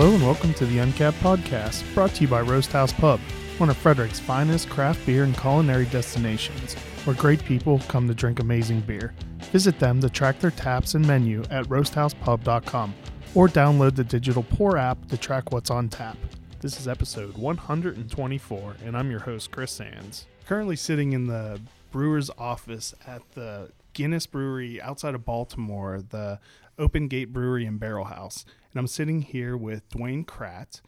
Hello 0.00 0.14
and 0.14 0.24
welcome 0.24 0.54
to 0.54 0.64
the 0.64 0.78
Uncapped 0.78 1.18
Podcast, 1.18 1.84
brought 1.94 2.14
to 2.14 2.22
you 2.22 2.28
by 2.28 2.40
Roast 2.40 2.72
House 2.72 2.90
Pub, 2.90 3.20
one 3.58 3.68
of 3.68 3.76
Frederick's 3.76 4.18
finest 4.18 4.70
craft 4.70 5.04
beer 5.04 5.24
and 5.24 5.36
culinary 5.36 5.84
destinations, 5.84 6.72
where 7.04 7.14
great 7.14 7.44
people 7.44 7.80
come 7.80 8.08
to 8.08 8.14
drink 8.14 8.40
amazing 8.40 8.80
beer. 8.80 9.12
Visit 9.52 9.78
them 9.78 10.00
to 10.00 10.08
track 10.08 10.38
their 10.38 10.52
taps 10.52 10.94
and 10.94 11.06
menu 11.06 11.42
at 11.50 11.66
roasthousepub.com 11.66 12.94
or 13.34 13.46
download 13.46 13.94
the 13.94 14.02
digital 14.02 14.42
pour 14.42 14.78
app 14.78 15.06
to 15.08 15.18
track 15.18 15.52
what's 15.52 15.70
on 15.70 15.90
tap. 15.90 16.16
This 16.60 16.80
is 16.80 16.88
episode 16.88 17.36
124, 17.36 18.76
and 18.82 18.96
I'm 18.96 19.10
your 19.10 19.20
host, 19.20 19.50
Chris 19.50 19.70
Sands. 19.70 20.24
Currently 20.46 20.76
sitting 20.76 21.12
in 21.12 21.26
the 21.26 21.60
brewer's 21.90 22.30
office 22.38 22.94
at 23.06 23.20
the 23.32 23.70
Guinness 23.92 24.24
Brewery 24.24 24.80
outside 24.80 25.14
of 25.14 25.26
Baltimore, 25.26 26.02
the 26.08 26.40
Open 26.78 27.06
Gate 27.06 27.34
Brewery 27.34 27.66
and 27.66 27.78
Barrel 27.78 28.06
House. 28.06 28.46
And 28.72 28.78
I'm 28.78 28.86
sitting 28.86 29.22
here 29.22 29.56
with 29.56 29.88
Dwayne 29.90 30.24
Kratt. 30.24 30.80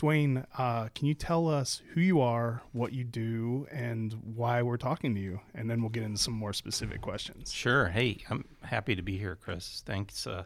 Dwayne, 0.00 0.46
uh, 0.56 0.88
can 0.94 1.06
you 1.06 1.14
tell 1.14 1.48
us 1.48 1.82
who 1.92 2.00
you 2.00 2.20
are, 2.20 2.62
what 2.72 2.92
you 2.92 3.04
do, 3.04 3.66
and 3.70 4.14
why 4.34 4.62
we're 4.62 4.78
talking 4.78 5.14
to 5.14 5.20
you? 5.20 5.40
And 5.54 5.68
then 5.68 5.80
we'll 5.80 5.90
get 5.90 6.02
into 6.02 6.18
some 6.18 6.34
more 6.34 6.52
specific 6.52 7.02
questions. 7.02 7.52
Sure. 7.52 7.88
Hey, 7.88 8.18
I'm 8.30 8.46
happy 8.62 8.94
to 8.94 9.02
be 9.02 9.18
here, 9.18 9.36
Chris. 9.36 9.82
Thanks 9.84 10.26
uh, 10.26 10.44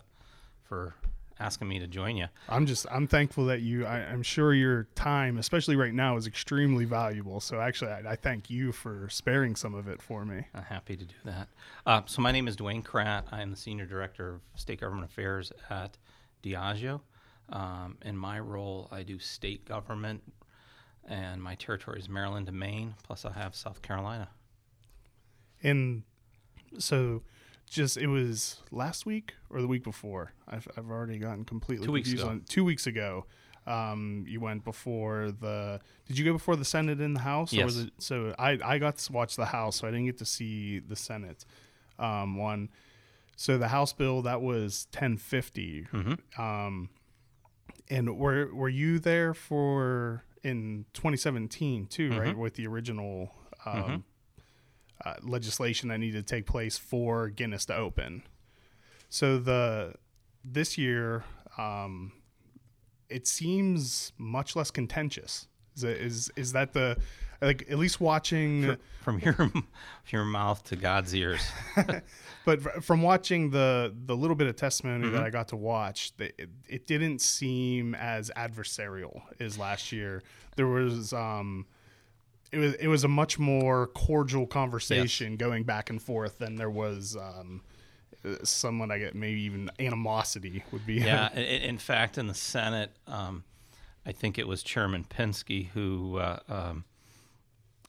for 0.64 0.94
asking 1.38 1.68
me 1.68 1.78
to 1.78 1.86
join 1.86 2.16
you. 2.16 2.26
I'm 2.48 2.66
just 2.66 2.86
I'm 2.90 3.06
thankful 3.06 3.46
that 3.46 3.60
you. 3.60 3.86
I, 3.86 3.98
I'm 3.98 4.22
sure 4.22 4.54
your 4.54 4.88
time, 4.94 5.38
especially 5.38 5.76
right 5.76 5.94
now, 5.94 6.16
is 6.16 6.26
extremely 6.26 6.84
valuable. 6.84 7.40
So 7.40 7.60
actually, 7.60 7.92
I, 7.92 8.12
I 8.12 8.16
thank 8.16 8.50
you 8.50 8.72
for 8.72 9.08
sparing 9.08 9.56
some 9.56 9.74
of 9.74 9.88
it 9.88 10.00
for 10.00 10.24
me. 10.24 10.46
I'm 10.54 10.62
happy 10.62 10.96
to 10.96 11.04
do 11.04 11.14
that. 11.24 11.48
Uh, 11.86 12.02
so 12.06 12.22
my 12.22 12.32
name 12.32 12.48
is 12.48 12.56
Dwayne 12.56 12.82
Kratt. 12.82 13.24
I 13.32 13.42
am 13.42 13.50
the 13.50 13.56
senior 13.56 13.86
director 13.86 14.34
of 14.34 14.40
state 14.56 14.80
government 14.80 15.10
affairs 15.10 15.52
at 15.70 15.96
Diageo. 16.44 17.00
Um, 17.50 17.98
in 18.02 18.16
my 18.16 18.38
role, 18.40 18.88
I 18.90 19.02
do 19.02 19.18
state 19.18 19.64
government, 19.66 20.22
and 21.06 21.42
my 21.42 21.54
territory 21.56 21.98
is 22.00 22.08
Maryland 22.08 22.48
and 22.48 22.58
Maine. 22.58 22.94
Plus, 23.02 23.24
I 23.24 23.32
have 23.32 23.54
South 23.54 23.82
Carolina. 23.82 24.28
And 25.62 26.02
so, 26.78 27.22
just 27.68 27.96
it 27.96 28.06
was 28.06 28.62
last 28.70 29.06
week 29.06 29.34
or 29.50 29.60
the 29.60 29.68
week 29.68 29.84
before. 29.84 30.32
I've 30.48 30.68
I've 30.76 30.90
already 30.90 31.18
gotten 31.18 31.44
completely 31.44 31.86
Two 31.86 31.92
weeks 31.92 32.08
confused 32.08 32.24
ago. 32.24 32.32
on 32.32 32.44
two 32.48 32.64
weeks 32.64 32.86
ago. 32.86 33.26
Um, 33.66 34.26
you 34.28 34.40
went 34.40 34.62
before 34.64 35.30
the. 35.40 35.80
Did 36.06 36.18
you 36.18 36.24
go 36.24 36.34
before 36.34 36.56
the 36.56 36.66
Senate 36.66 37.00
in 37.00 37.14
the 37.14 37.20
House? 37.20 37.54
Or 37.56 37.64
was 37.64 37.78
Yes. 37.78 37.86
it, 37.86 37.92
so 37.98 38.34
I 38.38 38.58
I 38.62 38.78
got 38.78 38.98
to 38.98 39.12
watch 39.12 39.36
the 39.36 39.46
House, 39.46 39.76
so 39.76 39.88
I 39.88 39.90
didn't 39.90 40.04
get 40.06 40.18
to 40.18 40.26
see 40.26 40.80
the 40.80 40.96
Senate 40.96 41.44
um, 41.98 42.36
one. 42.36 42.68
So 43.36 43.58
the 43.58 43.68
House 43.68 43.92
bill 43.92 44.22
that 44.22 44.40
was 44.42 44.86
ten 44.92 45.16
fifty. 45.16 45.86
Mm-hmm. 45.92 46.40
Um, 46.40 46.90
and 47.90 48.18
were 48.18 48.52
were 48.54 48.68
you 48.68 48.98
there 48.98 49.34
for 49.34 50.24
in 50.42 50.84
2017 50.92 51.86
too, 51.86 52.10
right? 52.18 52.36
With 52.36 52.54
the 52.54 52.66
original 52.66 53.34
um, 53.64 54.04
uh, 55.04 55.14
legislation 55.22 55.88
that 55.88 55.98
needed 55.98 56.26
to 56.26 56.34
take 56.34 56.46
place 56.46 56.78
for 56.78 57.28
Guinness 57.28 57.64
to 57.66 57.74
open. 57.74 58.22
So 59.08 59.38
the 59.38 59.94
this 60.44 60.76
year, 60.76 61.24
um, 61.56 62.12
it 63.08 63.26
seems 63.26 64.12
much 64.18 64.54
less 64.54 64.70
contentious. 64.70 65.48
Is 65.76 65.84
it, 65.84 65.96
is 65.98 66.32
is 66.36 66.52
that 66.52 66.72
the 66.72 66.98
like 67.44 67.66
at 67.70 67.78
least 67.78 68.00
watching? 68.00 68.76
From 69.02 69.18
your 69.20 69.52
your 70.10 70.24
mouth 70.24 70.64
to 70.64 70.76
God's 70.76 71.14
ears. 71.14 71.40
But 72.46 72.84
from 72.84 73.00
watching 73.00 73.48
the 73.48 73.94
the 74.04 74.14
little 74.14 74.36
bit 74.36 74.48
of 74.48 74.56
testimony 74.56 75.08
that 75.08 75.22
I 75.22 75.30
got 75.30 75.48
to 75.48 75.56
watch, 75.56 76.12
it, 76.18 76.50
it 76.68 76.86
didn't 76.86 77.22
seem 77.22 77.94
as 77.94 78.30
adversarial 78.36 79.22
as 79.40 79.58
last 79.58 79.92
year. 79.92 80.22
There 80.56 80.66
was 80.66 81.14
um, 81.14 81.64
it 82.52 82.58
was 82.58 82.74
it 82.74 82.86
was 82.88 83.02
a 83.02 83.08
much 83.08 83.38
more 83.38 83.86
cordial 83.86 84.46
conversation 84.46 85.36
going 85.38 85.62
back 85.64 85.88
and 85.88 86.02
forth 86.02 86.36
than 86.38 86.56
there 86.56 86.68
was 86.68 87.16
um, 87.16 87.62
someone 88.42 88.90
I 88.90 88.98
get 88.98 89.14
maybe 89.14 89.40
even 89.42 89.70
animosity 89.78 90.62
would 90.70 90.84
be. 90.84 90.96
yeah. 90.96 91.30
i- 91.34 91.38
i- 91.38 91.40
In 91.40 91.78
fact, 91.78 92.18
in 92.18 92.26
the 92.26 92.34
Senate, 92.34 92.90
um, 93.06 93.44
I 94.04 94.12
think 94.12 94.38
it 94.38 94.46
was 94.46 94.62
Chairman 94.62 95.04
Pinsky 95.08 95.68
who 95.68 96.18
uh, 96.18 96.40
um, 96.50 96.84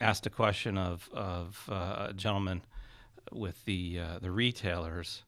asked 0.01 0.25
a 0.25 0.29
question 0.29 0.77
of 0.77 1.09
of 1.13 1.69
uh, 1.71 2.07
a 2.09 2.13
gentleman 2.13 2.61
with 3.31 3.63
the 3.65 3.99
uh, 3.99 4.19
the 4.19 4.31
retailers, 4.31 5.23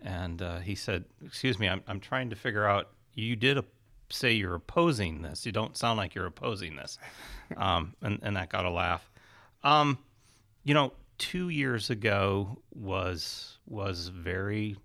and 0.00 0.40
uh, 0.42 0.58
he 0.58 0.74
said, 0.74 1.04
"Excuse 1.24 1.58
me, 1.58 1.68
I'm 1.68 1.82
I'm 1.86 2.00
trying 2.00 2.30
to 2.30 2.36
figure 2.36 2.66
out. 2.66 2.90
You 3.14 3.34
did 3.34 3.58
a, 3.58 3.64
say 4.08 4.32
you're 4.32 4.54
opposing 4.54 5.22
this. 5.22 5.44
You 5.44 5.52
don't 5.52 5.76
sound 5.76 5.96
like 5.98 6.14
you're 6.14 6.26
opposing 6.26 6.76
this," 6.76 6.98
um, 7.56 7.94
and 8.02 8.18
and 8.22 8.36
that 8.36 8.50
got 8.50 8.64
a 8.64 8.70
laugh. 8.70 9.10
Um, 9.62 9.98
you 10.64 10.74
know, 10.74 10.92
two 11.18 11.48
years 11.48 11.90
ago 11.90 12.62
was 12.72 13.58
was 13.66 14.08
very 14.08 14.76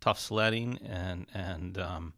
tough 0.00 0.18
sledding 0.18 0.78
and 0.84 1.26
and 1.32 1.78
um, 1.78 2.12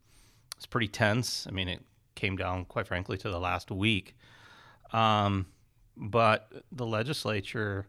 it's 0.57 0.67
pretty 0.67 0.89
tense. 0.89 1.47
I 1.47 1.51
mean, 1.51 1.69
it 1.69 1.83
came 2.15 2.37
down, 2.37 2.65
quite 2.65 2.87
frankly, 2.87 3.17
to 3.19 3.31
the 3.31 3.39
last 3.39 3.71
week. 3.71 4.17
Um, 4.93 5.47
but 5.97 6.50
the 6.72 6.87
legislature 6.87 7.87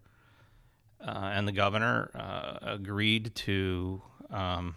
uh, 1.05 1.31
and 1.33 1.47
the 1.47 1.51
governor 1.51 2.11
uh, 2.15 2.57
agreed 2.73 3.33
to 3.35 4.01
um, 4.29 4.75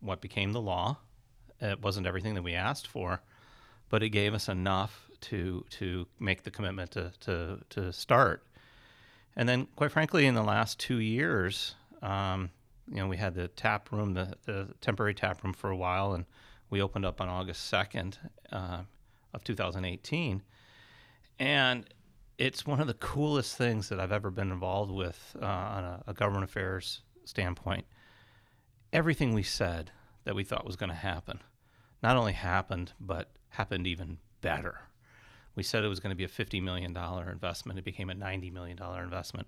what 0.00 0.20
became 0.20 0.52
the 0.52 0.60
law. 0.60 0.96
It 1.60 1.82
wasn't 1.82 2.06
everything 2.06 2.34
that 2.34 2.42
we 2.42 2.54
asked 2.54 2.86
for, 2.86 3.22
but 3.88 4.02
it 4.02 4.10
gave 4.10 4.34
us 4.34 4.48
enough 4.48 5.08
to 5.20 5.64
to 5.68 6.06
make 6.18 6.44
the 6.44 6.50
commitment 6.50 6.92
to 6.92 7.12
to, 7.20 7.58
to 7.70 7.92
start. 7.92 8.42
And 9.36 9.48
then, 9.48 9.66
quite 9.76 9.92
frankly, 9.92 10.26
in 10.26 10.34
the 10.34 10.42
last 10.42 10.78
two 10.78 10.98
years, 10.98 11.74
um, 12.02 12.50
you 12.88 12.96
know, 12.96 13.06
we 13.06 13.16
had 13.16 13.34
the 13.34 13.48
tap 13.48 13.92
room, 13.92 14.14
the, 14.14 14.34
the 14.44 14.68
temporary 14.80 15.14
tap 15.14 15.44
room 15.44 15.52
for 15.52 15.70
a 15.70 15.76
while, 15.76 16.12
and 16.14 16.24
we 16.68 16.82
opened 16.82 17.04
up 17.04 17.20
on 17.20 17.28
August 17.28 17.72
2nd 17.72 18.16
uh, 18.50 18.80
of 19.32 19.44
2018. 19.44 20.42
And 21.38 21.86
it's 22.40 22.66
one 22.66 22.80
of 22.80 22.86
the 22.86 22.94
coolest 22.94 23.56
things 23.58 23.90
that 23.90 24.00
I've 24.00 24.12
ever 24.12 24.30
been 24.30 24.50
involved 24.50 24.90
with 24.90 25.36
uh, 25.40 25.44
on 25.44 25.84
a, 25.84 26.02
a 26.06 26.14
government 26.14 26.44
affairs 26.44 27.02
standpoint. 27.26 27.84
Everything 28.94 29.34
we 29.34 29.42
said 29.42 29.90
that 30.24 30.34
we 30.34 30.42
thought 30.42 30.64
was 30.64 30.76
going 30.76 30.88
to 30.88 30.96
happen 30.96 31.40
not 32.02 32.16
only 32.16 32.32
happened, 32.32 32.94
but 32.98 33.28
happened 33.50 33.86
even 33.86 34.16
better. 34.40 34.80
We 35.54 35.62
said 35.62 35.84
it 35.84 35.88
was 35.88 36.00
going 36.00 36.12
to 36.12 36.16
be 36.16 36.24
a 36.24 36.28
$50 36.28 36.62
million 36.62 36.96
investment. 36.96 37.78
It 37.78 37.84
became 37.84 38.08
a 38.08 38.14
$90 38.14 38.50
million 38.50 38.78
investment. 38.82 39.46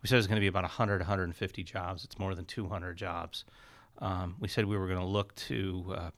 We 0.00 0.08
said 0.08 0.14
it 0.14 0.18
was 0.18 0.28
going 0.28 0.36
to 0.36 0.40
be 0.40 0.46
about 0.46 0.62
100, 0.62 1.00
150 1.00 1.64
jobs. 1.64 2.04
It's 2.04 2.16
more 2.16 2.36
than 2.36 2.44
200 2.44 2.96
jobs. 2.96 3.44
Um, 3.98 4.36
we 4.38 4.46
said 4.46 4.66
we 4.66 4.78
were 4.78 4.86
going 4.86 5.00
to 5.00 5.04
look 5.04 5.34
to 5.34 5.94
uh, 5.96 6.10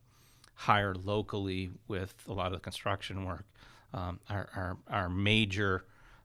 hire 0.57 0.95
locally 0.95 1.71
with 1.89 2.15
a 2.29 2.35
lot 2.35 2.49
of 2.49 2.53
the 2.53 2.61
construction 2.61 3.25
work. 3.25 3.47
Um, 3.95 4.21
our, 4.29 4.49
our, 4.55 4.77
our 4.91 5.09
major 5.09 5.85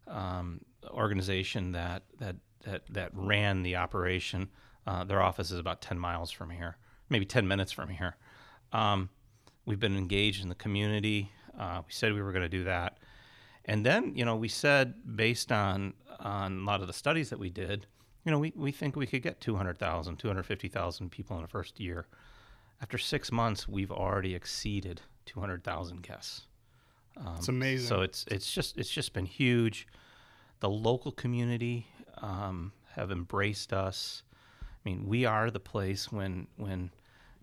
um, 0.09 0.61
organization 0.89 1.71
that, 1.73 2.03
that, 2.19 2.35
that, 2.63 2.83
that 2.89 3.11
ran 3.13 3.63
the 3.63 3.75
operation, 3.75 4.49
uh, 4.85 5.03
their 5.03 5.21
office 5.21 5.51
is 5.51 5.59
about 5.59 5.81
10 5.81 5.99
miles 5.99 6.31
from 6.31 6.49
here, 6.49 6.77
maybe 7.09 7.25
10 7.25 7.47
minutes 7.47 7.71
from 7.71 7.89
here. 7.89 8.15
Um, 8.71 9.09
we've 9.65 9.79
been 9.79 9.97
engaged 9.97 10.43
in 10.43 10.49
the 10.49 10.55
community. 10.55 11.31
Uh, 11.57 11.81
we 11.85 11.91
said 11.91 12.13
we 12.13 12.21
were 12.21 12.31
going 12.31 12.43
to 12.43 12.49
do 12.49 12.63
that. 12.63 12.97
And 13.65 13.85
then, 13.85 14.13
you 14.15 14.23
know, 14.23 14.35
we 14.35 14.47
said 14.47 14.93
based 15.15 15.51
on 15.51 15.93
on 16.19 16.59
a 16.59 16.63
lot 16.63 16.81
of 16.81 16.87
the 16.87 16.93
studies 16.93 17.29
that 17.29 17.37
we 17.37 17.49
did, 17.49 17.85
you 18.25 18.31
know, 18.31 18.39
we, 18.39 18.51
we 18.55 18.71
think 18.71 18.95
we 18.95 19.07
could 19.07 19.21
get 19.21 19.39
200,000, 19.39 20.17
250,000 20.17 21.09
people 21.09 21.35
in 21.37 21.43
the 21.43 21.47
first 21.47 21.79
year. 21.79 22.07
After 22.81 22.97
six 22.97 23.31
months, 23.31 23.67
we've 23.67 23.91
already 23.91 24.35
exceeded 24.35 25.01
200,000 25.25 26.03
guests. 26.03 26.47
Um, 27.25 27.35
It's 27.37 27.47
amazing. 27.47 27.87
So 27.87 28.01
it's 28.01 28.25
it's 28.29 28.51
just 28.51 28.77
it's 28.77 28.89
just 28.89 29.13
been 29.13 29.25
huge. 29.25 29.87
The 30.59 30.69
local 30.69 31.11
community 31.11 31.87
um, 32.21 32.71
have 32.95 33.11
embraced 33.11 33.73
us. 33.73 34.23
I 34.85 34.89
mean, 34.89 35.05
we 35.07 35.25
are 35.25 35.51
the 35.51 35.59
place 35.59 36.11
when 36.11 36.47
when 36.57 36.91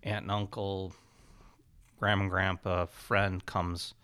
aunt 0.02 0.22
and 0.22 0.30
uncle, 0.30 0.94
grandma 1.98 2.22
and 2.22 2.30
grandpa, 2.30 2.86
friend 2.86 3.44
comes 3.46 3.94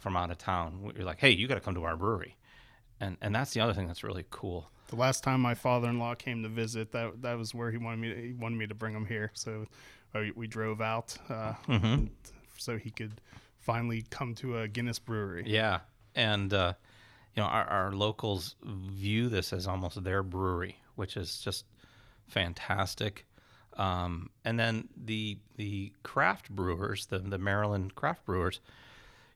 from 0.00 0.16
out 0.16 0.30
of 0.30 0.38
town. 0.38 0.92
You're 0.96 1.04
like, 1.04 1.18
hey, 1.20 1.30
you 1.30 1.46
got 1.46 1.54
to 1.54 1.60
come 1.60 1.74
to 1.74 1.84
our 1.84 1.96
brewery, 1.96 2.36
and 3.00 3.16
and 3.20 3.34
that's 3.34 3.52
the 3.52 3.60
other 3.60 3.72
thing 3.74 3.86
that's 3.86 4.02
really 4.04 4.24
cool. 4.30 4.70
The 4.88 4.96
last 4.96 5.22
time 5.24 5.40
my 5.40 5.54
father-in-law 5.54 6.16
came 6.16 6.42
to 6.42 6.48
visit, 6.50 6.92
that 6.92 7.22
that 7.22 7.38
was 7.38 7.54
where 7.54 7.70
he 7.70 7.78
wanted 7.78 7.98
me. 8.00 8.08
To, 8.14 8.20
he 8.20 8.32
wanted 8.32 8.56
me 8.58 8.66
to 8.66 8.74
bring 8.74 8.94
him 8.94 9.06
here, 9.06 9.30
so 9.34 9.66
uh, 10.14 10.20
we, 10.20 10.30
we 10.32 10.46
drove 10.46 10.80
out 10.80 11.16
uh, 11.30 11.54
Mm-hmm. 11.68 12.06
so 12.58 12.76
he 12.76 12.90
could 12.90 13.12
finally 13.62 14.04
come 14.10 14.34
to 14.36 14.58
a 14.58 14.68
Guinness 14.68 14.98
brewery. 14.98 15.44
Yeah, 15.46 15.80
and 16.14 16.52
uh, 16.52 16.74
you 17.34 17.42
know 17.42 17.48
our, 17.48 17.64
our 17.64 17.92
locals 17.92 18.56
view 18.62 19.28
this 19.28 19.52
as 19.52 19.66
almost 19.66 20.02
their 20.04 20.22
brewery, 20.22 20.76
which 20.96 21.16
is 21.16 21.40
just 21.40 21.64
fantastic. 22.26 23.26
Um, 23.76 24.30
and 24.44 24.58
then 24.58 24.88
the 24.96 25.38
the 25.56 25.92
craft 26.02 26.50
brewers, 26.50 27.06
the 27.06 27.18
the 27.18 27.38
Maryland 27.38 27.94
craft 27.94 28.26
brewers, 28.26 28.60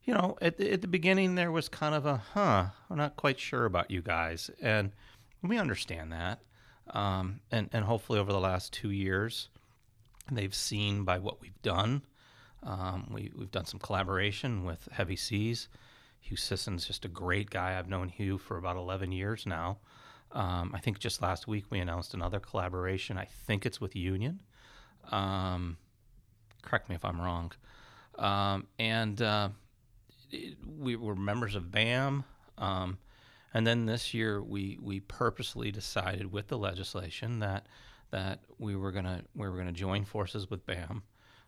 you 0.05 0.13
know, 0.13 0.37
at 0.41 0.59
the, 0.59 0.73
at 0.73 0.83
the 0.83 0.89
beginning 0.89 1.35
there 1.35 1.53
was 1.53 1.69
kind 1.69 1.95
of 1.95 2.05
a 2.05 2.17
huh, 2.35 2.67
I'm 2.91 2.97
not 2.97 3.17
quite 3.17 3.41
sure 3.41 3.65
about 3.65 3.91
you 3.91 4.03
guys, 4.03 4.51
and 4.61 4.93
we 5.43 5.59
understand 5.59 6.13
that. 6.13 6.41
Um, 6.91 7.41
and 7.51 7.69
and 7.73 7.85
hopefully 7.85 8.19
over 8.19 8.33
the 8.33 8.41
last 8.41 8.73
two 8.73 8.91
years, 8.91 9.49
they've 10.31 10.55
seen 10.55 11.05
by 11.05 11.19
what 11.19 11.41
we've 11.41 11.61
done. 11.63 12.03
Um, 12.67 13.09
we 13.11 13.31
we've 13.35 13.51
done 13.51 13.65
some 13.65 13.81
collaboration 13.81 14.65
with 14.65 14.89
Heavy 14.93 15.17
Seas. 15.17 15.69
Hugh 16.21 16.37
Sisson's 16.37 16.87
just 16.87 17.05
a 17.05 17.09
great 17.09 17.51
guy. 17.51 17.79
I've 17.79 17.89
known 17.89 18.09
Hugh 18.09 18.37
for 18.37 18.57
about 18.59 18.77
11 18.77 19.13
years 19.13 19.47
now. 19.47 19.79
Um, 20.33 20.73
I 20.75 20.81
think 20.81 20.99
just 20.99 21.23
last 21.23 21.47
week 21.47 21.67
we 21.71 21.79
announced 21.79 22.15
another 22.15 22.41
collaboration. 22.41 23.17
I 23.17 23.27
think 23.47 23.65
it's 23.65 23.81
with 23.81 23.95
Union. 23.95 24.41
Um, 25.13 25.77
correct 26.63 26.89
me 26.89 26.97
if 26.97 27.05
I'm 27.05 27.21
wrong. 27.21 27.53
Um, 28.19 28.67
and 28.79 29.23
uh, 29.23 29.51
it, 30.33 30.57
we 30.79 30.97
were 30.97 31.15
members 31.15 31.55
of 31.55 31.71
BAM. 31.71 32.25
Um, 32.59 32.99
and 33.55 33.65
then 33.65 33.87
this 33.87 34.13
year 34.13 34.43
we, 34.43 34.79
we 34.83 35.01
purposely 35.01 35.71
decided 35.71 36.33
with 36.33 36.49
the 36.49 36.59
legislation 36.59 37.39
that 37.39 37.67
that 38.13 38.41
we 38.59 38.77
were 38.77 38.93
gonna 38.93 39.23
we 39.35 39.49
were 39.49 39.57
gonna 39.57 39.73
join 39.73 40.05
forces 40.05 40.49
with 40.49 40.65
BAM, 40.65 41.03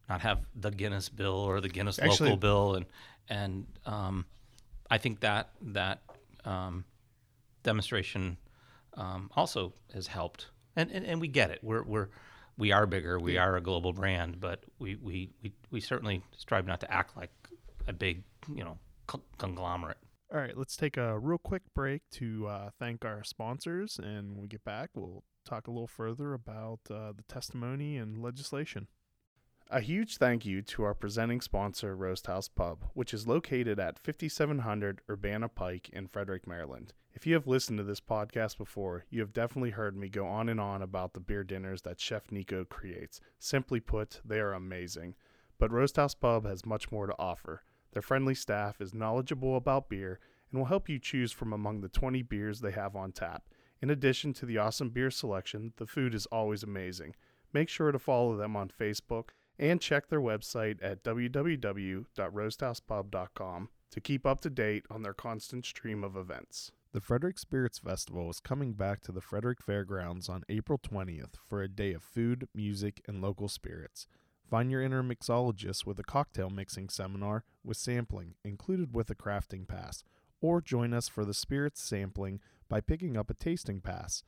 not 0.08 0.20
have 0.22 0.40
the 0.54 0.70
Guinness 0.70 1.08
bill 1.08 1.34
or 1.34 1.60
the 1.60 1.68
Guinness 1.68 1.98
Actually- 1.98 2.30
local 2.30 2.36
bill, 2.38 2.74
and 2.76 2.86
and 3.28 3.66
um, 3.86 4.24
I 4.90 4.98
think 4.98 5.20
that 5.20 5.50
that 5.60 6.02
um, 6.44 6.84
demonstration 7.62 8.38
um, 8.94 9.30
also 9.36 9.74
has 9.92 10.06
helped, 10.06 10.46
and, 10.76 10.90
and 10.90 11.04
and 11.04 11.20
we 11.20 11.28
get 11.28 11.50
it. 11.50 11.60
We're 11.62 11.82
we're 11.82 12.08
we 12.56 12.72
are 12.72 12.86
bigger. 12.86 13.18
We 13.18 13.38
are 13.38 13.56
a 13.56 13.60
global 13.60 13.92
brand, 13.92 14.40
but 14.40 14.64
we 14.78 14.96
we, 14.96 15.30
we, 15.42 15.52
we 15.70 15.80
certainly 15.80 16.22
strive 16.36 16.66
not 16.66 16.80
to 16.80 16.92
act 16.92 17.16
like 17.16 17.30
a 17.86 17.92
big 17.92 18.24
you 18.52 18.64
know 18.64 18.78
con- 19.06 19.22
conglomerate. 19.38 19.98
All 20.32 20.38
right, 20.38 20.56
let's 20.56 20.76
take 20.76 20.98
a 20.98 21.18
real 21.18 21.38
quick 21.38 21.62
break 21.74 22.02
to 22.12 22.46
uh, 22.48 22.70
thank 22.78 23.04
our 23.04 23.24
sponsors, 23.24 23.98
and 23.98 24.32
when 24.32 24.42
we 24.42 24.48
get 24.48 24.62
back, 24.64 24.90
we'll 24.94 25.22
talk 25.46 25.66
a 25.66 25.70
little 25.70 25.86
further 25.86 26.34
about 26.34 26.80
uh, 26.90 27.12
the 27.16 27.22
testimony 27.28 27.96
and 27.96 28.18
legislation. 28.22 28.88
A 29.70 29.82
huge 29.82 30.16
thank 30.16 30.46
you 30.46 30.62
to 30.62 30.82
our 30.84 30.94
presenting 30.94 31.42
sponsor, 31.42 31.94
Roast 31.94 32.26
House 32.26 32.48
Pub, 32.48 32.88
which 32.94 33.12
is 33.12 33.26
located 33.26 33.78
at 33.78 33.98
5700 33.98 35.02
Urbana 35.10 35.50
Pike 35.50 35.90
in 35.90 36.08
Frederick, 36.08 36.46
Maryland. 36.46 36.94
If 37.12 37.26
you 37.26 37.34
have 37.34 37.46
listened 37.46 37.76
to 37.76 37.84
this 37.84 38.00
podcast 38.00 38.56
before, 38.56 39.04
you 39.10 39.20
have 39.20 39.34
definitely 39.34 39.72
heard 39.72 39.94
me 39.94 40.08
go 40.08 40.26
on 40.26 40.48
and 40.48 40.58
on 40.58 40.80
about 40.80 41.12
the 41.12 41.20
beer 41.20 41.44
dinners 41.44 41.82
that 41.82 42.00
Chef 42.00 42.32
Nico 42.32 42.64
creates. 42.64 43.20
Simply 43.38 43.78
put, 43.78 44.22
they 44.24 44.40
are 44.40 44.54
amazing. 44.54 45.16
But 45.58 45.70
Roast 45.70 45.96
House 45.96 46.14
Pub 46.14 46.46
has 46.46 46.64
much 46.64 46.90
more 46.90 47.06
to 47.06 47.18
offer. 47.18 47.62
Their 47.92 48.00
friendly 48.00 48.34
staff 48.34 48.80
is 48.80 48.94
knowledgeable 48.94 49.54
about 49.54 49.90
beer 49.90 50.18
and 50.50 50.58
will 50.58 50.68
help 50.68 50.88
you 50.88 50.98
choose 50.98 51.30
from 51.30 51.52
among 51.52 51.82
the 51.82 51.90
20 51.90 52.22
beers 52.22 52.60
they 52.60 52.72
have 52.72 52.96
on 52.96 53.12
tap. 53.12 53.42
In 53.82 53.90
addition 53.90 54.32
to 54.32 54.46
the 54.46 54.56
awesome 54.56 54.88
beer 54.88 55.10
selection, 55.10 55.74
the 55.76 55.86
food 55.86 56.14
is 56.14 56.24
always 56.26 56.62
amazing. 56.62 57.14
Make 57.52 57.68
sure 57.68 57.92
to 57.92 57.98
follow 57.98 58.34
them 58.34 58.56
on 58.56 58.70
Facebook 58.70 59.28
and 59.58 59.80
check 59.80 60.08
their 60.08 60.20
website 60.20 60.78
at 60.82 61.02
www.roasthousepub.com 61.02 63.68
to 63.90 64.00
keep 64.00 64.26
up 64.26 64.40
to 64.40 64.50
date 64.50 64.84
on 64.90 65.02
their 65.02 65.14
constant 65.14 65.64
stream 65.64 66.04
of 66.04 66.16
events. 66.16 66.72
The 66.92 67.00
Frederick 67.00 67.38
Spirits 67.38 67.78
Festival 67.78 68.30
is 68.30 68.40
coming 68.40 68.72
back 68.72 69.00
to 69.02 69.12
the 69.12 69.20
Frederick 69.20 69.62
Fairgrounds 69.62 70.28
on 70.28 70.42
April 70.48 70.78
20th 70.78 71.34
for 71.46 71.62
a 71.62 71.68
day 71.68 71.92
of 71.92 72.02
food, 72.02 72.48
music, 72.54 73.02
and 73.06 73.20
local 73.20 73.48
spirits. 73.48 74.06
Find 74.48 74.70
your 74.70 74.80
inner 74.80 75.02
mixologist 75.02 75.84
with 75.84 75.98
a 75.98 76.04
cocktail 76.04 76.48
mixing 76.48 76.88
seminar 76.88 77.44
with 77.62 77.76
sampling 77.76 78.34
included 78.42 78.94
with 78.94 79.10
a 79.10 79.14
crafting 79.14 79.68
pass, 79.68 80.02
or 80.40 80.62
join 80.62 80.94
us 80.94 81.08
for 81.08 81.26
the 81.26 81.34
spirits 81.34 81.82
sampling 81.82 82.40
by 82.68 82.80
picking 82.80 83.16
up 83.16 83.28
a 83.28 83.34
tasting 83.34 83.82
pass. 83.82 84.22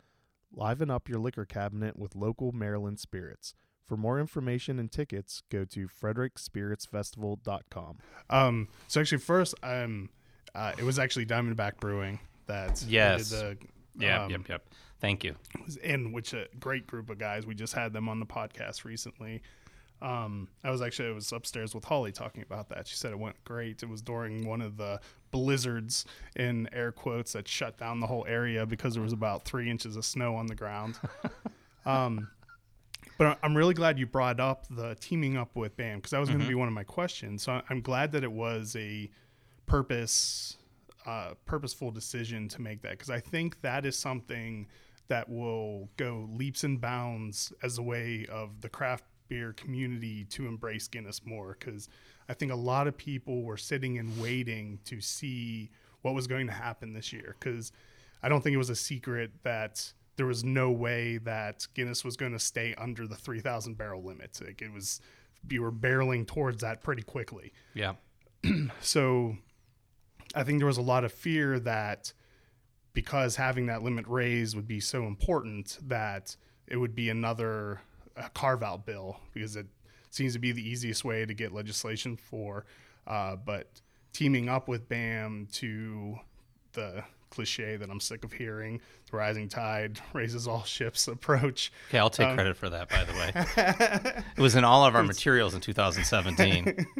Liven 0.52 0.90
up 0.90 1.08
your 1.08 1.18
liquor 1.18 1.46
cabinet 1.46 1.98
with 1.98 2.14
local 2.14 2.52
Maryland 2.52 3.00
spirits. 3.00 3.54
For 3.90 3.96
more 3.96 4.20
information 4.20 4.78
and 4.78 4.88
tickets, 4.88 5.42
go 5.50 5.64
to 5.64 5.88
frederickspiritsfestival.com. 5.88 7.98
Um, 8.30 8.68
so 8.86 9.00
actually, 9.00 9.18
first, 9.18 9.56
um, 9.64 10.10
uh, 10.54 10.74
it 10.78 10.84
was 10.84 11.00
actually 11.00 11.26
Diamondback 11.26 11.80
Brewing 11.80 12.20
that 12.46 12.84
Yes. 12.86 13.30
did 13.30 13.40
the 13.40 13.58
Yep, 14.04 14.20
um, 14.20 14.30
yep, 14.30 14.48
yep. 14.48 14.68
Thank 15.00 15.24
you. 15.24 15.34
was 15.64 15.76
in 15.78 16.12
which 16.12 16.32
a 16.34 16.46
great 16.60 16.86
group 16.86 17.10
of 17.10 17.18
guys. 17.18 17.46
We 17.46 17.56
just 17.56 17.74
had 17.74 17.92
them 17.92 18.08
on 18.08 18.20
the 18.20 18.26
podcast 18.26 18.84
recently. 18.84 19.42
Um, 20.00 20.46
I 20.62 20.70
was 20.70 20.82
actually 20.82 21.08
I 21.08 21.12
was 21.12 21.32
upstairs 21.32 21.74
with 21.74 21.84
Holly 21.84 22.12
talking 22.12 22.44
about 22.44 22.68
that. 22.68 22.86
She 22.86 22.94
said 22.94 23.10
it 23.10 23.18
went 23.18 23.42
great. 23.42 23.82
It 23.82 23.88
was 23.88 24.02
during 24.02 24.46
one 24.46 24.60
of 24.60 24.76
the 24.76 25.00
blizzards 25.32 26.04
in 26.36 26.68
air 26.72 26.92
quotes 26.92 27.32
that 27.32 27.48
shut 27.48 27.76
down 27.76 27.98
the 27.98 28.06
whole 28.06 28.24
area 28.28 28.66
because 28.66 28.94
there 28.94 29.02
was 29.02 29.12
about 29.12 29.44
three 29.44 29.68
inches 29.68 29.96
of 29.96 30.04
snow 30.04 30.36
on 30.36 30.46
the 30.46 30.54
ground. 30.54 30.96
um, 31.84 32.28
but 33.20 33.38
I'm 33.42 33.54
really 33.54 33.74
glad 33.74 33.98
you 33.98 34.06
brought 34.06 34.40
up 34.40 34.64
the 34.70 34.96
teaming 34.98 35.36
up 35.36 35.54
with 35.54 35.76
BAM 35.76 35.98
because 35.98 36.12
that 36.12 36.20
was 36.20 36.30
going 36.30 36.40
to 36.40 36.48
be 36.48 36.54
one 36.54 36.68
of 36.68 36.72
my 36.72 36.84
questions. 36.84 37.42
So 37.42 37.60
I'm 37.68 37.82
glad 37.82 38.12
that 38.12 38.24
it 38.24 38.32
was 38.32 38.74
a 38.76 39.10
purpose, 39.66 40.56
uh, 41.04 41.32
purposeful 41.44 41.90
decision 41.90 42.48
to 42.48 42.62
make 42.62 42.80
that 42.80 42.92
because 42.92 43.10
I 43.10 43.20
think 43.20 43.60
that 43.60 43.84
is 43.84 43.98
something 43.98 44.68
that 45.08 45.28
will 45.28 45.90
go 45.98 46.30
leaps 46.32 46.64
and 46.64 46.80
bounds 46.80 47.52
as 47.62 47.76
a 47.76 47.82
way 47.82 48.26
of 48.32 48.62
the 48.62 48.70
craft 48.70 49.04
beer 49.28 49.52
community 49.52 50.24
to 50.30 50.46
embrace 50.46 50.88
Guinness 50.88 51.20
more 51.26 51.58
because 51.60 51.90
I 52.30 52.32
think 52.32 52.52
a 52.52 52.56
lot 52.56 52.86
of 52.86 52.96
people 52.96 53.42
were 53.42 53.58
sitting 53.58 53.98
and 53.98 54.18
waiting 54.18 54.78
to 54.86 55.02
see 55.02 55.68
what 56.00 56.14
was 56.14 56.26
going 56.26 56.46
to 56.46 56.54
happen 56.54 56.94
this 56.94 57.12
year 57.12 57.36
because 57.38 57.70
I 58.22 58.30
don't 58.30 58.40
think 58.40 58.54
it 58.54 58.58
was 58.58 58.70
a 58.70 58.76
secret 58.76 59.30
that 59.42 59.92
there 60.20 60.26
was 60.26 60.44
no 60.44 60.70
way 60.70 61.16
that 61.16 61.66
Guinness 61.72 62.04
was 62.04 62.14
going 62.14 62.32
to 62.32 62.38
stay 62.38 62.74
under 62.76 63.06
the 63.06 63.16
3,000 63.16 63.78
barrel 63.78 64.02
limit. 64.04 64.38
Like 64.44 64.60
it 64.60 64.70
was, 64.70 65.00
you 65.48 65.62
were 65.62 65.72
barreling 65.72 66.26
towards 66.26 66.60
that 66.60 66.82
pretty 66.82 67.00
quickly. 67.00 67.54
Yeah. 67.72 67.94
So 68.82 69.38
I 70.34 70.42
think 70.42 70.58
there 70.58 70.66
was 70.66 70.76
a 70.76 70.82
lot 70.82 71.04
of 71.04 71.12
fear 71.12 71.58
that 71.60 72.12
because 72.92 73.36
having 73.36 73.64
that 73.68 73.82
limit 73.82 74.06
raised 74.06 74.54
would 74.56 74.68
be 74.68 74.78
so 74.78 75.06
important 75.06 75.78
that 75.88 76.36
it 76.66 76.76
would 76.76 76.94
be 76.94 77.08
another 77.08 77.80
uh, 78.14 78.28
carve 78.34 78.62
out 78.62 78.84
bill 78.84 79.16
because 79.32 79.56
it 79.56 79.68
seems 80.10 80.34
to 80.34 80.38
be 80.38 80.52
the 80.52 80.68
easiest 80.68 81.02
way 81.02 81.24
to 81.24 81.32
get 81.32 81.50
legislation 81.50 82.14
for. 82.14 82.66
Uh, 83.06 83.36
but 83.36 83.80
teaming 84.12 84.50
up 84.50 84.68
with 84.68 84.86
BAM 84.86 85.48
to 85.52 86.18
the 86.74 87.04
cliche 87.30 87.76
that 87.76 87.88
I'm 87.88 88.00
sick 88.00 88.24
of 88.24 88.32
hearing, 88.32 88.80
the 89.10 89.16
rising 89.16 89.48
tide 89.48 90.00
raises 90.12 90.46
all 90.46 90.64
ships 90.64 91.08
approach. 91.08 91.72
Okay, 91.88 91.98
I'll 91.98 92.10
take 92.10 92.34
credit 92.34 92.56
for 92.56 92.68
that, 92.70 92.88
by 92.88 93.04
the 93.04 93.12
way. 93.12 94.22
it 94.36 94.40
was 94.40 94.56
in 94.56 94.64
all 94.64 94.84
of 94.84 94.94
our 94.94 95.02
materials 95.02 95.54
in 95.54 95.60
2017. 95.60 96.86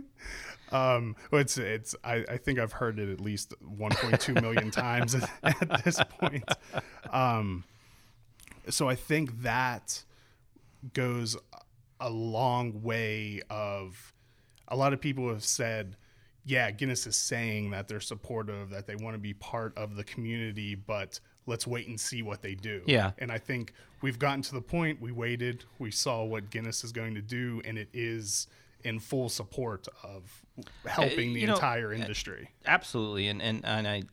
Um, 0.73 1.17
it's 1.33 1.59
it's. 1.59 1.97
I, 2.05 2.25
I 2.29 2.37
think 2.37 2.61
I've 2.61 2.71
heard 2.71 3.01
it 3.01 3.11
at 3.11 3.21
least 3.21 3.55
1.2 3.61 4.41
million 4.41 4.71
times 4.71 5.17
at, 5.17 5.29
at 5.43 5.85
this 5.85 6.01
point. 6.21 6.45
Um, 7.13 7.65
so 8.69 8.89
I 8.89 8.95
think 8.95 9.43
that 9.43 10.05
goes 10.93 11.37
a 11.99 12.09
long 12.09 12.83
way. 12.83 13.43
Of 13.51 14.15
a 14.69 14.77
lot 14.77 14.93
of 14.93 15.01
people 15.01 15.29
have 15.29 15.43
said, 15.43 15.97
yeah, 16.51 16.71
Guinness 16.73 17.07
is 17.07 17.17
saying 17.17 17.71
that 17.71 17.87
they're 17.87 18.01
supportive, 18.01 18.71
that 18.71 18.87
they 18.87 18.97
want 18.97 19.15
to 19.15 19.21
be 19.21 19.35
part 19.35 19.77
of 19.79 19.95
the 19.95 20.03
community, 20.03 20.75
but 20.75 21.21
let's 21.47 21.65
wait 21.65 21.87
and 21.87 21.99
see 21.99 22.23
what 22.23 22.43
they 22.43 22.57
do. 22.57 22.83
Yeah. 22.87 23.13
And 23.19 23.31
I 23.31 23.39
think 23.39 23.73
we've 24.03 24.19
gotten 24.19 24.43
to 24.43 24.55
the 24.55 24.61
point. 24.61 25.01
We 25.01 25.13
waited. 25.13 25.65
We 25.79 25.93
saw 25.93 26.25
what 26.25 26.51
Guinness 26.51 26.83
is 26.83 26.91
going 26.91 27.15
to 27.15 27.23
do, 27.23 27.63
and 27.65 27.79
it 27.79 27.89
is 27.93 28.49
in 28.83 28.99
full 28.99 29.29
support 29.29 29.87
of 30.03 30.45
helping 30.87 31.31
eh, 31.31 31.35
the 31.35 31.41
you 31.41 31.47
know, 31.47 31.55
entire 31.55 31.93
eh, 31.93 31.97
industry. 31.97 32.51
Absolutely, 32.67 33.29
and 33.29 33.41
and 33.41 33.65
and 33.65 33.87
I, 33.87 33.97
you 33.97 34.05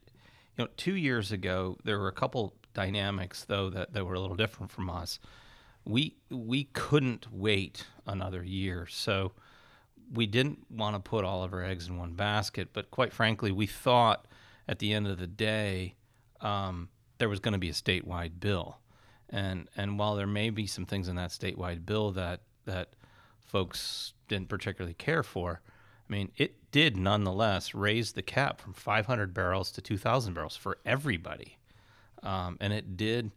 know, 0.60 0.68
two 0.78 0.96
years 0.96 1.32
ago 1.32 1.78
there 1.84 1.98
were 1.98 2.08
a 2.08 2.14
couple 2.14 2.54
dynamics 2.76 3.46
though 3.46 3.72
that, 3.72 3.94
that 3.94 4.06
were 4.06 4.14
a 4.14 4.20
little 4.20 4.36
different 4.36 4.72
from 4.72 4.92
us. 4.92 5.20
We 5.86 6.18
we 6.30 6.66
couldn't 6.66 7.34
wait 7.34 7.86
another 8.06 8.44
year, 8.44 8.86
so 8.88 9.32
we 10.14 10.26
didn't 10.26 10.66
want 10.72 10.96
to 10.96 11.00
put 11.00 11.26
all 11.26 11.44
of 11.44 11.54
our 11.54 11.64
eggs 11.64 11.88
in 11.88 11.98
one 11.98 12.14
basket. 12.14 12.70
But 12.74 12.92
quite 12.92 13.14
frankly, 13.14 13.52
we 13.52 13.68
thought 13.68 14.26
at 14.68 14.80
the 14.80 14.94
end 14.94 15.08
of 15.08 15.18
the 15.20 15.28
day 15.28 15.96
um, 16.42 16.90
there 17.18 17.30
was 17.30 17.40
going 17.40 17.54
to 17.54 17.58
be 17.58 17.70
a 17.70 17.74
statewide 17.74 18.40
bill, 18.40 18.78
and 19.30 19.70
and 19.76 20.00
while 20.00 20.16
there 20.16 20.28
may 20.28 20.50
be 20.50 20.68
some 20.68 20.86
things 20.86 21.08
in 21.08 21.16
that 21.16 21.32
statewide 21.32 21.86
bill 21.86 22.12
that 22.12 22.42
that 22.66 22.90
folks 23.46 24.14
didn't 24.28 24.50
particularly 24.50 24.94
care 24.94 25.24
for, 25.24 25.62
I 26.08 26.12
mean, 26.12 26.32
it 26.38 26.72
did 26.72 26.98
nonetheless 26.98 27.74
raise 27.74 28.12
the 28.12 28.22
cap 28.22 28.60
from 28.60 28.74
500 28.74 29.34
barrels 29.34 29.72
to 29.72 29.82
2,000 29.82 30.34
barrels 30.34 30.58
for 30.58 30.78
everybody, 30.86 31.58
um, 32.24 32.58
and 32.60 32.74
it 32.74 32.98
did 32.98 33.32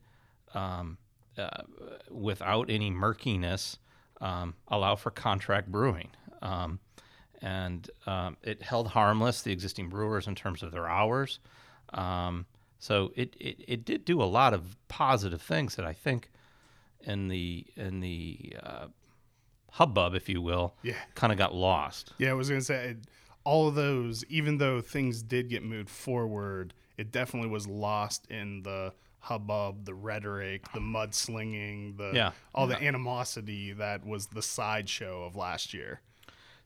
um, 0.53 0.99
uh, 1.39 1.63
without 2.11 2.69
any 2.69 2.91
murkiness 2.91 3.79
um, 4.21 4.55
allow 4.69 4.97
for 4.97 5.11
contract 5.11 5.71
brewing. 5.71 6.11
Um, 6.43 6.81
and 7.43 7.89
um, 8.07 8.37
it 8.43 8.63
held 8.63 8.89
harmless 8.89 9.43
the 9.43 9.53
existing 9.53 9.89
brewers 9.89 10.27
in 10.27 10.35
terms 10.35 10.63
of 10.63 10.73
their 10.73 10.87
hours. 10.89 11.39
Um, 11.95 12.47
so 12.79 13.13
it, 13.17 13.35
it, 13.41 13.65
it 13.67 13.85
did 13.85 14.05
do 14.05 14.23
a 14.23 14.25
lot 14.25 14.53
of 14.55 14.77
positive 14.89 15.41
things 15.41 15.77
that 15.77 15.85
I 15.87 15.93
think 15.93 16.31
in 17.03 17.29
the 17.29 17.67
in 17.77 18.01
the 18.01 18.57
uh, 18.63 18.87
hubbub, 19.73 20.15
if 20.15 20.29
you 20.29 20.43
will, 20.43 20.75
Yeah. 20.83 20.97
kind 21.15 21.33
of 21.33 21.39
got 21.39 21.55
lost. 21.55 22.13
Yeah, 22.19 22.31
I 22.31 22.35
was 22.35 22.49
gonna 22.49 22.61
say 22.61 22.97
all 23.45 23.69
of 23.69 23.75
those, 23.75 24.25
even 24.27 24.59
though 24.59 24.81
things 24.81 25.23
did 25.23 25.49
get 25.49 25.63
moved 25.65 25.89
forward, 25.89 26.75
it 26.99 27.11
definitely 27.11 27.49
was 27.49 27.67
lost 27.67 28.27
in 28.31 28.63
the 28.63 28.93
hubbub, 29.21 29.85
the 29.87 29.95
rhetoric, 29.95 30.71
the 30.73 30.81
mudslinging, 30.81 31.97
the 31.97 32.13
Yeah. 32.15 32.33
all 32.55 32.67
the 32.67 32.83
animosity 32.83 33.73
that 33.73 34.05
was 34.05 34.27
the 34.29 34.43
sideshow 34.43 35.25
of 35.25 35.37
last 35.37 35.73
year. 35.75 36.01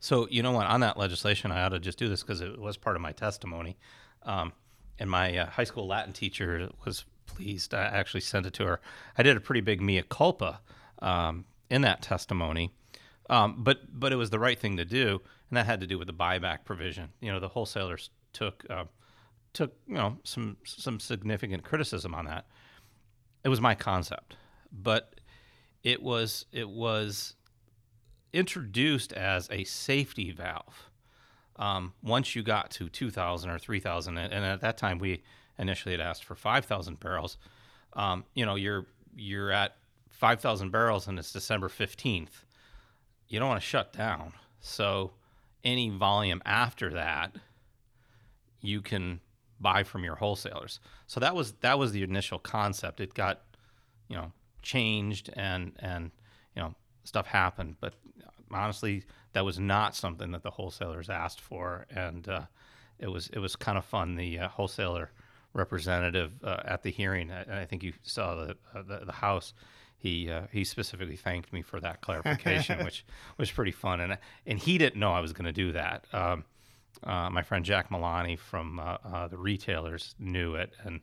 So 0.05 0.29
you 0.31 0.43
know 0.43 0.53
what? 0.53 0.67
On 0.67 0.81
that 0.81 0.99
legislation, 0.99 1.51
I 1.51 1.63
ought 1.63 1.71
to 1.71 1.81
just 1.81 1.97
do 1.97 2.11
this 2.11 2.23
because 2.23 2.43
it 2.43 2.59
was 2.59 2.77
part 2.77 2.95
of 2.95 3.01
my 3.01 3.13
testimony. 3.13 3.79
Um, 4.25 4.53
and 4.99 5.11
my 5.11 5.35
uh, 5.35 5.47
high 5.47 5.65
school 5.65 5.87
Latin 5.87 6.13
teacher 6.13 6.69
was 6.85 7.07
pleased. 7.25 7.73
I 7.73 7.85
actually 7.85 8.21
sent 8.21 8.45
it 8.45 8.53
to 8.53 8.67
her. 8.67 8.81
I 9.17 9.23
did 9.23 9.35
a 9.35 9.41
pretty 9.41 9.63
big 9.63 9.81
mea 9.81 10.03
culpa 10.07 10.61
um, 10.99 11.47
in 11.71 11.81
that 11.83 12.03
testimony, 12.03 12.71
um, 13.31 13.65
but 13.65 13.99
but 13.99 14.13
it 14.13 14.17
was 14.17 14.29
the 14.29 14.39
right 14.39 14.59
thing 14.59 14.77
to 14.77 14.85
do, 14.85 15.23
and 15.49 15.57
that 15.57 15.65
had 15.65 15.81
to 15.81 15.87
do 15.87 15.99
with 15.99 16.09
the 16.09 16.13
buyback 16.13 16.67
provision. 16.67 17.09
You 17.23 17.33
know, 17.33 17.41
the 17.41 17.49
wholesalers 17.49 18.11
took 18.35 18.63
uh, 18.69 18.85
took 19.55 19.75
you 19.87 19.95
know 19.95 20.19
some 20.23 20.59
some 20.65 21.01
significant 21.01 21.65
criticism 21.65 22.15
on 22.15 22.27
that. 22.27 22.45
It 23.43 23.49
was 23.49 23.63
my 23.63 23.75
concept, 23.75 24.37
but 24.71 25.19
it 25.83 26.03
was 26.03 26.45
it 26.53 26.69
was 26.69 27.37
introduced 28.35 29.13
as 29.13 29.49
a 29.51 29.65
safety 29.65 30.33
valve. 30.33 30.91
Um, 31.57 31.95
once 32.03 32.35
you 32.35 32.43
got 32.43 32.71
to 32.73 32.89
2,000 32.89 33.49
or 33.49 33.59
3,000, 33.59 34.19
and 34.19 34.45
at 34.45 34.61
that 34.61 34.77
time 34.77 34.99
we 34.99 35.23
initially 35.59 35.93
had 35.93 36.01
asked 36.01 36.25
for 36.25 36.35
5,000 36.35 36.99
barrels. 36.99 37.39
Um, 37.93 38.25
you 38.35 38.45
know, 38.45 38.57
you're 38.57 38.87
you're 39.17 39.53
at 39.53 39.77
5,000 40.11 40.71
barrels 40.71 41.07
and 41.07 41.19
it's 41.19 41.33
December 41.33 41.69
15th. 41.69 42.43
You 43.29 43.39
don't 43.39 43.49
want 43.49 43.61
to 43.61 43.67
shut 43.67 43.93
down. 43.93 44.33
So 44.61 45.13
any 45.63 45.91
volume 45.91 46.43
after 46.45 46.91
that, 46.91 47.37
you 48.61 48.81
can 48.81 49.21
buy 49.61 49.85
from 49.85 50.03
your 50.03 50.17
wholesalers. 50.17 50.81
So 51.07 51.21
that 51.21 51.37
was 51.37 51.53
that 51.61 51.79
was 51.79 51.93
the 51.93 52.03
initial 52.03 52.39
concept. 52.39 53.01
It 53.01 53.15
got, 53.15 53.43
you 54.09 54.17
know, 54.17 54.33
changed 54.63 55.31
and 55.37 55.73
and 55.79 56.11
stuff 57.05 57.27
happened, 57.27 57.77
but 57.81 57.95
honestly, 58.51 59.05
that 59.33 59.45
was 59.45 59.59
not 59.59 59.95
something 59.95 60.33
that 60.33 60.43
the 60.43 60.51
wholesalers 60.51 61.09
asked 61.09 61.41
for, 61.41 61.87
and 61.91 62.29
uh, 62.29 62.43
it 62.99 63.09
was 63.09 63.29
it 63.33 63.39
was 63.39 63.57
kind 63.57 63.79
of 63.79 63.85
fun. 63.85 64.17
The 64.17 64.41
uh, 64.41 64.49
wholesaler 64.49 65.11
representative 65.53 66.33
uh, 66.43 66.61
at 66.65 66.83
the 66.83 66.91
hearing, 66.91 67.31
and 67.31 67.55
I 67.55 67.65
think 67.65 67.83
you 67.83 67.93
saw 68.03 68.35
the 68.35 68.57
uh, 68.75 68.83
the, 68.83 69.05
the 69.07 69.13
house. 69.13 69.55
He 69.97 70.31
uh, 70.31 70.43
he 70.53 70.65
specifically 70.65 71.17
thanked 71.17 71.53
me 71.53 71.63
for 71.63 71.81
that 71.81 72.01
clarification, 72.01 72.85
which 72.85 73.05
was 73.39 73.51
pretty 73.51 73.73
fun, 73.73 74.01
and 74.01 74.19
and 74.47 74.59
he 74.59 74.79
didn't 74.79 75.01
know 75.01 75.13
I 75.13 75.21
was 75.21 75.33
going 75.33 75.47
to 75.47 75.53
do 75.53 75.73
that. 75.73 76.07
Um, 76.13 76.45
uh, 77.03 77.29
my 77.31 77.43
friend 77.43 77.65
Jack 77.65 77.91
Milani 77.91 78.39
from 78.39 78.79
uh, 78.79 78.99
uh, 79.05 79.29
the 79.29 79.37
retailers 79.37 80.15
knew 80.19 80.55
it 80.55 80.73
and 80.85 81.01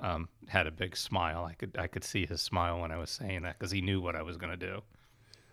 um, 0.00 0.28
had 0.48 0.66
a 0.66 0.70
big 0.70 0.96
smile. 0.96 1.44
I 1.44 1.54
could 1.54 1.76
I 1.78 1.86
could 1.86 2.04
see 2.04 2.26
his 2.26 2.40
smile 2.40 2.80
when 2.80 2.92
I 2.92 2.96
was 2.96 3.10
saying 3.10 3.42
that 3.42 3.58
because 3.58 3.70
he 3.70 3.80
knew 3.80 4.00
what 4.00 4.16
I 4.16 4.22
was 4.22 4.36
going 4.36 4.50
to 4.50 4.56
do. 4.56 4.82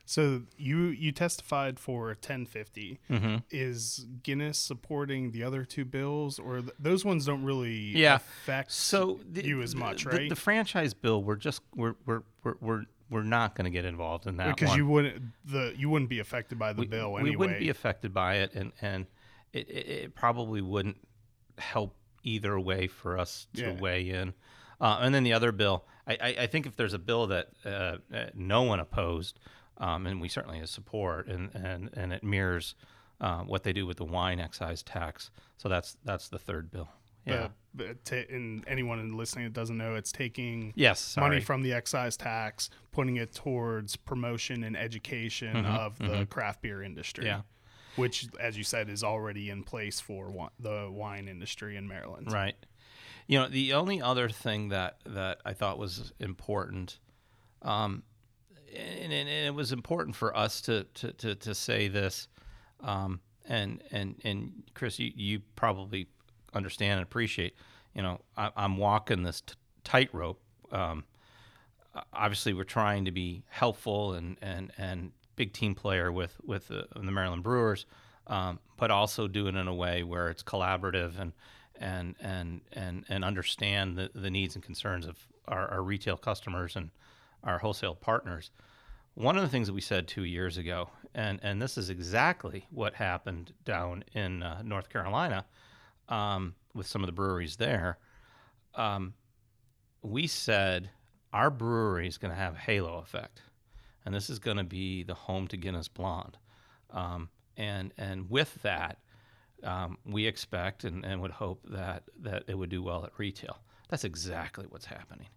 So 0.09 0.41
you 0.57 0.87
you 0.87 1.11
testified 1.11 1.79
for 1.79 2.07
1050. 2.07 2.99
Mm-hmm. 3.11 3.35
Is 3.51 4.07
Guinness 4.23 4.57
supporting 4.57 5.29
the 5.29 5.43
other 5.43 5.63
two 5.63 5.85
bills, 5.85 6.39
or 6.39 6.61
th- 6.61 6.73
those 6.79 7.05
ones 7.05 7.27
don't 7.27 7.43
really 7.43 7.95
Yeah. 7.95 8.15
affect 8.15 8.71
So 8.71 9.19
the, 9.31 9.45
you 9.45 9.61
as 9.61 9.75
much, 9.75 10.05
the- 10.05 10.09
right? 10.09 10.27
The, 10.29 10.35
franchise 10.35 10.95
bill, 10.95 11.21
we're 11.21 11.35
just 11.35 11.61
we're 11.75 11.93
we're 12.07 12.23
we're 12.43 12.55
we're, 12.59 12.83
we're 13.11 13.21
not 13.23 13.53
going 13.53 13.65
to 13.65 13.69
get 13.69 13.85
involved 13.85 14.25
in 14.25 14.37
that 14.37 14.55
because 14.55 14.69
one. 14.69 14.77
you 14.79 14.87
wouldn't 14.87 15.21
the 15.45 15.75
you 15.77 15.91
wouldn't 15.91 16.09
be 16.09 16.17
affected 16.17 16.57
by 16.57 16.73
the 16.73 16.81
we, 16.81 16.87
bill 16.87 17.13
we 17.13 17.35
wouldn't 17.35 17.59
be 17.59 17.69
affected 17.69 18.11
by 18.11 18.37
it, 18.37 18.55
and 18.55 18.71
and 18.81 19.05
it, 19.53 19.69
it, 19.69 19.87
it 19.87 20.15
probably 20.15 20.61
wouldn't 20.61 20.97
help 21.59 21.95
either 22.23 22.59
way 22.59 22.87
for 22.87 23.19
us 23.19 23.45
to 23.53 23.61
Yeah. 23.61 23.79
weigh 23.79 24.09
in. 24.09 24.33
Uh, 24.81 24.97
and 25.01 25.13
then 25.13 25.23
the 25.23 25.33
other 25.33 25.51
bill, 25.51 25.85
I, 26.07 26.13
I, 26.19 26.27
I 26.43 26.47
think 26.47 26.65
if 26.65 26.75
there's 26.77 26.93
a 26.93 26.99
bill 26.99 27.27
that 27.27 27.49
uh, 27.63 27.97
no 28.33 28.63
one 28.63 28.79
opposed, 28.79 29.37
um, 29.79 30.05
and 30.07 30.19
we 30.21 30.27
certainly 30.29 30.65
support, 30.65 31.27
and 31.27 31.53
and 31.55 31.89
and 31.93 32.13
it 32.13 32.23
mirrors 32.23 32.75
uh, 33.21 33.39
what 33.41 33.63
they 33.63 33.73
do 33.73 33.85
with 33.85 33.97
the 33.97 34.05
wine 34.05 34.39
excise 34.39 34.83
tax. 34.83 35.31
So 35.57 35.69
that's 35.69 35.97
that's 36.03 36.29
the 36.29 36.39
third 36.39 36.71
bill. 36.71 36.89
Yeah. 37.25 37.49
But 37.75 38.03
ta- 38.03 38.23
and 38.29 38.63
anyone 38.67 39.15
listening 39.15 39.45
that 39.45 39.53
doesn't 39.53 39.77
know, 39.77 39.93
it's 39.95 40.11
taking 40.11 40.73
yes. 40.75 41.15
money 41.15 41.39
from 41.39 41.61
the 41.61 41.73
excise 41.73 42.17
tax, 42.17 42.69
putting 42.91 43.17
it 43.17 43.33
towards 43.35 43.95
promotion 43.95 44.63
and 44.63 44.75
education 44.75 45.53
Mhm, 45.55 45.65
of 45.77 45.99
the 45.99 46.25
craft 46.25 46.61
beer 46.63 46.81
industry. 46.81 47.25
Yeah. 47.25 47.41
Which, 47.95 48.27
as 48.39 48.57
you 48.57 48.63
said, 48.63 48.89
is 48.89 49.03
already 49.03 49.49
in 49.51 49.63
place 49.63 49.99
for 49.99 50.27
wi- 50.27 50.49
the 50.59 50.89
wine 50.89 51.27
industry 51.27 51.75
in 51.75 51.87
Maryland. 51.87 52.31
Right. 52.31 52.55
You 53.27 53.39
know, 53.39 53.47
the 53.47 53.73
only 53.73 54.01
other 54.01 54.29
thing 54.29 54.69
that 54.69 54.97
that 55.05 55.41
I 55.45 55.53
thought 55.53 55.77
was 55.77 56.11
important, 56.19 56.97
um, 57.61 58.01
and, 58.75 59.13
and, 59.13 59.29
and 59.29 59.47
it 59.47 59.53
was 59.53 59.71
important 59.71 60.15
for 60.15 60.35
us 60.35 60.61
to 60.61 60.83
to, 60.95 61.11
to, 61.13 61.35
to 61.35 61.55
say 61.55 61.87
this, 61.87 62.27
um, 62.81 63.19
and 63.47 63.83
and 63.91 64.15
and 64.23 64.63
Chris, 64.73 64.99
you, 64.99 65.11
you 65.15 65.41
probably 65.55 66.07
understand 66.53 66.93
and 66.93 67.03
appreciate. 67.03 67.55
You 67.93 68.03
know, 68.03 68.21
I, 68.37 68.51
I'm 68.55 68.77
walking 68.77 69.23
this 69.23 69.41
t- 69.41 69.55
tightrope. 69.83 70.39
Um, 70.71 71.03
obviously, 72.13 72.53
we're 72.53 72.63
trying 72.63 73.05
to 73.05 73.11
be 73.11 73.43
helpful 73.49 74.13
and 74.13 74.37
and 74.41 74.71
and 74.77 75.11
big 75.35 75.53
team 75.53 75.75
player 75.75 76.11
with 76.11 76.37
with 76.43 76.67
the, 76.67 76.87
the 76.95 77.11
Maryland 77.11 77.43
Brewers, 77.43 77.85
um, 78.27 78.59
but 78.77 78.91
also 78.91 79.27
do 79.27 79.47
it 79.47 79.55
in 79.55 79.67
a 79.67 79.73
way 79.73 80.03
where 80.03 80.29
it's 80.29 80.43
collaborative 80.43 81.19
and 81.19 81.33
and 81.79 82.15
and 82.19 82.61
and 82.73 83.05
and 83.09 83.23
understand 83.23 83.97
the, 83.97 84.11
the 84.13 84.29
needs 84.29 84.55
and 84.55 84.63
concerns 84.63 85.07
of 85.07 85.17
our, 85.47 85.67
our 85.69 85.81
retail 85.81 86.17
customers 86.17 86.75
and 86.75 86.91
our 87.43 87.59
wholesale 87.59 87.95
partners. 87.95 88.51
One 89.15 89.35
of 89.35 89.43
the 89.43 89.49
things 89.49 89.67
that 89.67 89.73
we 89.73 89.81
said 89.81 90.07
two 90.07 90.23
years 90.23 90.57
ago, 90.57 90.89
and 91.13 91.39
and 91.43 91.61
this 91.61 91.77
is 91.77 91.89
exactly 91.89 92.65
what 92.69 92.93
happened 92.93 93.53
down 93.65 94.03
in 94.13 94.43
uh, 94.43 94.61
North 94.63 94.89
Carolina 94.89 95.45
um, 96.07 96.55
with 96.73 96.87
some 96.87 97.01
of 97.01 97.07
the 97.07 97.13
breweries 97.13 97.57
there. 97.57 97.97
Um, 98.75 99.13
we 100.01 100.27
said 100.27 100.89
our 101.33 101.49
brewery 101.49 102.07
is 102.07 102.17
going 102.17 102.31
to 102.31 102.39
have 102.39 102.55
a 102.55 102.59
halo 102.59 102.99
effect, 102.99 103.41
and 104.05 104.13
this 104.13 104.29
is 104.29 104.39
going 104.39 104.57
to 104.57 104.63
be 104.63 105.03
the 105.03 105.13
home 105.13 105.47
to 105.47 105.57
Guinness 105.57 105.87
Blonde. 105.87 106.37
Um, 106.91 107.29
and 107.57 107.93
and 107.97 108.29
with 108.29 108.61
that, 108.61 108.99
um, 109.63 109.97
we 110.05 110.25
expect 110.25 110.83
and, 110.83 111.05
and 111.05 111.21
would 111.21 111.31
hope 111.31 111.65
that 111.69 112.03
that 112.21 112.43
it 112.47 112.57
would 112.57 112.69
do 112.69 112.81
well 112.81 113.03
at 113.05 113.11
retail. 113.17 113.57
That's 113.89 114.03
exactly 114.03 114.65
what's 114.69 114.85
happening. 114.85 115.27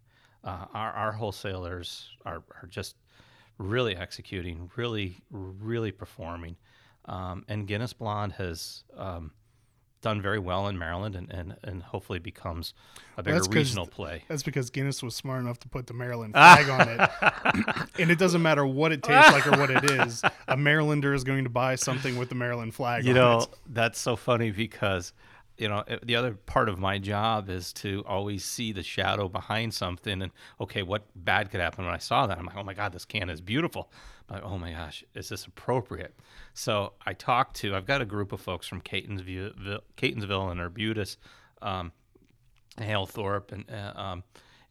Uh, 0.45 0.67
our, 0.75 0.93
our 0.93 1.13
wholesalers 1.13 2.09
are, 2.27 2.43
are 2.63 2.67
just 2.69 2.97
really 3.59 3.97
executing, 3.97 4.71
really, 4.77 5.19
really 5.31 5.93
performing. 5.93 6.57
Um, 7.05 7.45
and 7.49 7.67
Guinness 7.67 7.93
Blonde 7.93 8.33
has 8.33 8.85
um, 8.97 9.33
done 10.01 10.21
very 10.21 10.39
well 10.41 10.67
in 10.69 10.77
Maryland 10.79 11.15
and, 11.15 11.31
and, 11.33 11.57
and 11.63 11.83
hopefully 11.83 12.19
becomes 12.19 12.75
a 13.17 13.23
bigger 13.23 13.39
'cause 13.39 13.49
regional 13.49 13.87
play. 13.87 14.25
That's 14.29 14.43
because 14.43 14.71
Guinness 14.71 15.01
was 15.03 15.15
smart 15.15 15.41
enough 15.43 15.59
to 15.61 15.69
put 15.69 15.87
the 15.87 15.95
Maryland 15.95 16.33
flag 16.35 16.69
on 16.69 16.89
it. 16.89 17.89
and 18.01 18.11
it 18.11 18.19
doesn't 18.19 18.43
matter 18.43 18.67
what 18.67 18.91
it 18.93 19.03
tastes 19.03 19.31
like 19.33 19.47
or 19.47 19.53
what 19.53 19.71
it 19.71 19.85
is. 19.85 20.23
A 20.49 20.57
Marylander 20.57 21.15
is 21.15 21.23
going 21.25 21.45
to 21.45 21.51
buy 21.51 21.77
something 21.77 22.17
with 22.17 22.29
the 22.29 22.35
Maryland 22.35 22.75
flag 22.75 23.05
You 23.05 23.11
on 23.11 23.17
know, 23.17 23.39
it. 23.43 23.49
that's 23.69 24.01
so 24.01 24.17
funny 24.17 24.51
because, 24.51 25.13
you 25.59 25.69
know, 25.69 25.85
the 26.03 26.17
other 26.17 26.35
part 26.35 26.69
of 26.69 26.79
my 26.79 26.99
job 26.99 27.51
is 27.51 27.73
to 27.75 28.03
always 28.07 28.45
see 28.45 28.73
the 28.73 28.83
shadow 28.83 29.29
behind 29.29 29.75
something 29.75 30.23
and, 30.23 30.33
okay, 30.61 30.83
what 30.83 31.05
bad 31.15 31.51
could 31.51 31.61
happen 31.61 31.85
when 31.85 31.95
I 31.95 31.99
saw 31.99 32.27
that? 32.27 32.39
I'm 32.39 32.47
like, 32.47 32.57
oh 32.57 32.65
my 32.65 32.75
God, 32.75 32.93
this 32.93 33.05
can 33.05 33.29
is 33.29 33.41
beautiful. 33.41 33.93
I'm 34.29 34.37
like, 34.37 34.45
oh 34.45 34.59
my 34.59 34.73
gosh, 34.73 35.05
is 35.15 35.29
this 35.29 35.47
appropriate? 35.47 36.15
So 36.55 36.95
I 37.05 37.13
talked 37.13 37.57
to, 37.57 37.77
I've 37.77 37.87
got 37.87 38.01
a 38.01 38.07
group 38.07 38.33
of 38.33 38.41
folks 38.41 38.67
from 38.67 38.81
Catonsville, 38.81 39.81
Catonsville 39.97 40.51
and 40.51 40.61
Arbutus, 40.61 41.19
um, 41.61 41.93
Halethorpe, 42.79 43.53
and, 43.53 43.65
uh, 43.71 44.01
um, 44.01 44.25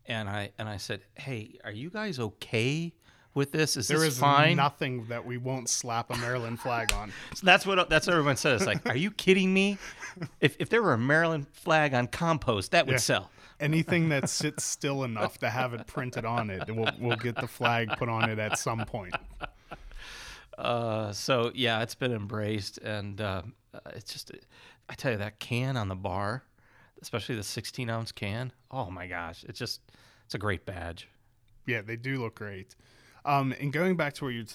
and 0.07 0.27
I, 0.27 0.51
and 0.57 0.67
I 0.67 0.77
said, 0.77 1.01
hey, 1.15 1.59
are 1.63 1.71
you 1.71 1.89
guys 1.89 2.19
okay 2.19 2.93
with 3.33 3.51
this? 3.51 3.77
Is 3.77 3.87
There 3.87 3.99
this 3.99 4.13
is 4.13 4.19
fine? 4.19 4.57
nothing 4.57 5.05
that 5.05 5.25
we 5.25 5.37
won't 5.37 5.69
slap 5.69 6.09
a 6.11 6.17
Maryland 6.17 6.59
flag 6.59 6.91
on. 6.93 7.11
So 7.35 7.45
that's 7.45 7.65
what 7.65 7.89
that's 7.89 8.07
what 8.07 8.13
everyone 8.13 8.35
says. 8.37 8.65
Like, 8.65 8.87
are 8.89 8.95
you 8.97 9.11
kidding 9.11 9.53
me? 9.53 9.77
If 10.39 10.55
if 10.59 10.69
there 10.69 10.81
were 10.83 10.93
a 10.93 10.97
Maryland 10.97 11.47
flag 11.53 11.93
on 11.93 12.07
compost, 12.07 12.71
that 12.71 12.85
would 12.85 12.93
Yeah. 12.93 12.97
sell. 12.99 13.31
Anything 13.59 14.09
that 14.09 14.27
sits 14.29 14.63
still 14.63 15.03
enough 15.03 15.37
to 15.39 15.49
have 15.49 15.73
it 15.75 15.85
printed 15.85 16.25
on 16.25 16.49
it, 16.49 16.63
we'll, 16.75 16.89
we'll 16.99 17.15
get 17.15 17.35
the 17.35 17.47
flag 17.47 17.89
put 17.97 18.09
on 18.09 18.27
it 18.29 18.39
at 18.39 18.57
some 18.57 18.85
point. 18.85 19.13
Uh, 20.57 21.11
so 21.11 21.51
yeah, 21.55 21.81
it's 21.81 21.95
been 21.95 22.11
embraced, 22.11 22.77
and 22.79 23.21
uh, 23.21 23.41
it's 23.95 24.11
just, 24.13 24.31
I 24.89 24.93
tell 24.95 25.11
you, 25.11 25.17
that 25.19 25.39
can 25.39 25.77
on 25.77 25.87
the 25.87 25.95
bar, 25.95 26.43
especially 27.01 27.35
the 27.35 27.43
16 27.43 27.89
ounce 27.89 28.11
can. 28.11 28.51
Oh 28.69 28.89
my 28.91 29.07
gosh, 29.07 29.43
it's 29.47 29.57
just, 29.59 29.81
it's 30.25 30.35
a 30.35 30.39
great 30.39 30.65
badge. 30.65 31.07
Yeah, 31.65 31.81
they 31.81 31.95
do 31.95 32.19
look 32.19 32.35
great. 32.35 32.75
Um, 33.25 33.53
and 33.59 33.71
going 33.71 33.95
back 33.95 34.13
to 34.15 34.25
where 34.25 34.33
you 34.33 34.45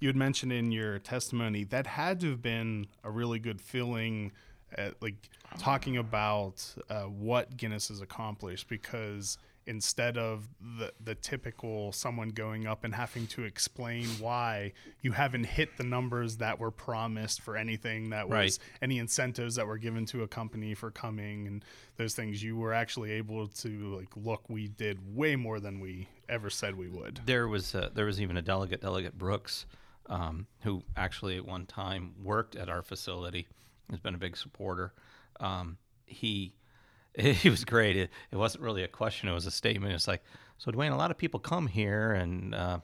you 0.00 0.08
had 0.08 0.16
mentioned 0.16 0.52
in 0.52 0.70
your 0.72 0.98
testimony, 0.98 1.64
that 1.64 1.86
had 1.86 2.20
to 2.20 2.30
have 2.30 2.42
been 2.42 2.86
a 3.04 3.10
really 3.10 3.38
good 3.38 3.60
feeling, 3.60 4.32
at, 4.76 5.00
like 5.00 5.30
talking 5.58 5.96
about 5.96 6.62
uh, 6.90 7.02
what 7.04 7.56
Guinness 7.56 7.88
has 7.88 8.00
accomplished, 8.02 8.68
because 8.68 9.38
instead 9.66 10.18
of 10.18 10.46
the 10.78 10.92
the 11.02 11.14
typical 11.14 11.90
someone 11.90 12.28
going 12.28 12.66
up 12.66 12.84
and 12.84 12.94
having 12.94 13.26
to 13.26 13.44
explain 13.44 14.04
why 14.20 14.70
you 15.00 15.10
haven't 15.12 15.44
hit 15.44 15.74
the 15.78 15.82
numbers 15.84 16.36
that 16.36 16.58
were 16.58 16.70
promised 16.70 17.40
for 17.40 17.56
anything 17.56 18.10
that 18.10 18.28
was 18.28 18.34
Right. 18.34 18.58
any 18.82 18.98
incentives 18.98 19.54
that 19.54 19.66
were 19.66 19.78
given 19.78 20.04
to 20.06 20.22
a 20.22 20.28
company 20.28 20.74
for 20.74 20.90
coming 20.90 21.46
and 21.46 21.64
those 21.96 22.14
things 22.14 22.42
you 22.42 22.56
were 22.58 22.74
actually 22.74 23.12
able 23.12 23.48
to 23.48 23.96
like 23.96 24.14
look 24.16 24.50
we 24.50 24.68
did 24.68 24.98
way 25.16 25.34
more 25.34 25.60
than 25.60 25.80
we 25.80 26.08
ever 26.28 26.50
said 26.50 26.76
we 26.76 26.88
would 26.88 27.20
There 27.26 27.48
was 27.48 27.74
a, 27.74 27.90
there 27.94 28.06
was 28.06 28.20
even 28.20 28.36
a 28.36 28.42
delegate, 28.42 28.80
Delegate 28.80 29.16
Brooks, 29.16 29.66
um, 30.06 30.46
who 30.62 30.82
actually 30.96 31.36
at 31.36 31.46
one 31.46 31.66
time 31.66 32.14
worked 32.22 32.56
at 32.56 32.68
our 32.68 32.82
facility. 32.82 33.46
Has 33.90 34.00
been 34.00 34.14
a 34.14 34.18
big 34.18 34.36
supporter. 34.36 34.94
Um, 35.40 35.76
he 36.06 36.54
he 37.18 37.50
was 37.50 37.64
great. 37.64 37.96
It, 37.96 38.10
it 38.30 38.36
wasn't 38.36 38.64
really 38.64 38.82
a 38.82 38.88
question; 38.88 39.28
it 39.28 39.34
was 39.34 39.46
a 39.46 39.50
statement. 39.50 39.92
It's 39.92 40.08
like, 40.08 40.22
so 40.58 40.70
Dwayne, 40.70 40.92
a 40.92 40.96
lot 40.96 41.10
of 41.10 41.18
people 41.18 41.38
come 41.38 41.66
here, 41.66 42.12
and 42.12 42.54
uh, 42.54 42.78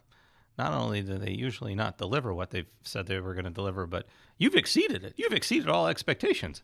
not 0.58 0.74
only 0.74 1.02
do 1.02 1.16
they 1.16 1.32
usually 1.32 1.74
not 1.74 1.98
deliver 1.98 2.34
what 2.34 2.50
they've 2.50 2.68
said 2.82 3.06
they 3.06 3.18
were 3.18 3.34
going 3.34 3.44
to 3.46 3.50
deliver, 3.50 3.86
but 3.86 4.06
you've 4.36 4.54
exceeded 4.54 5.04
it. 5.04 5.14
You've 5.16 5.32
exceeded 5.32 5.68
all 5.68 5.88
expectations. 5.88 6.62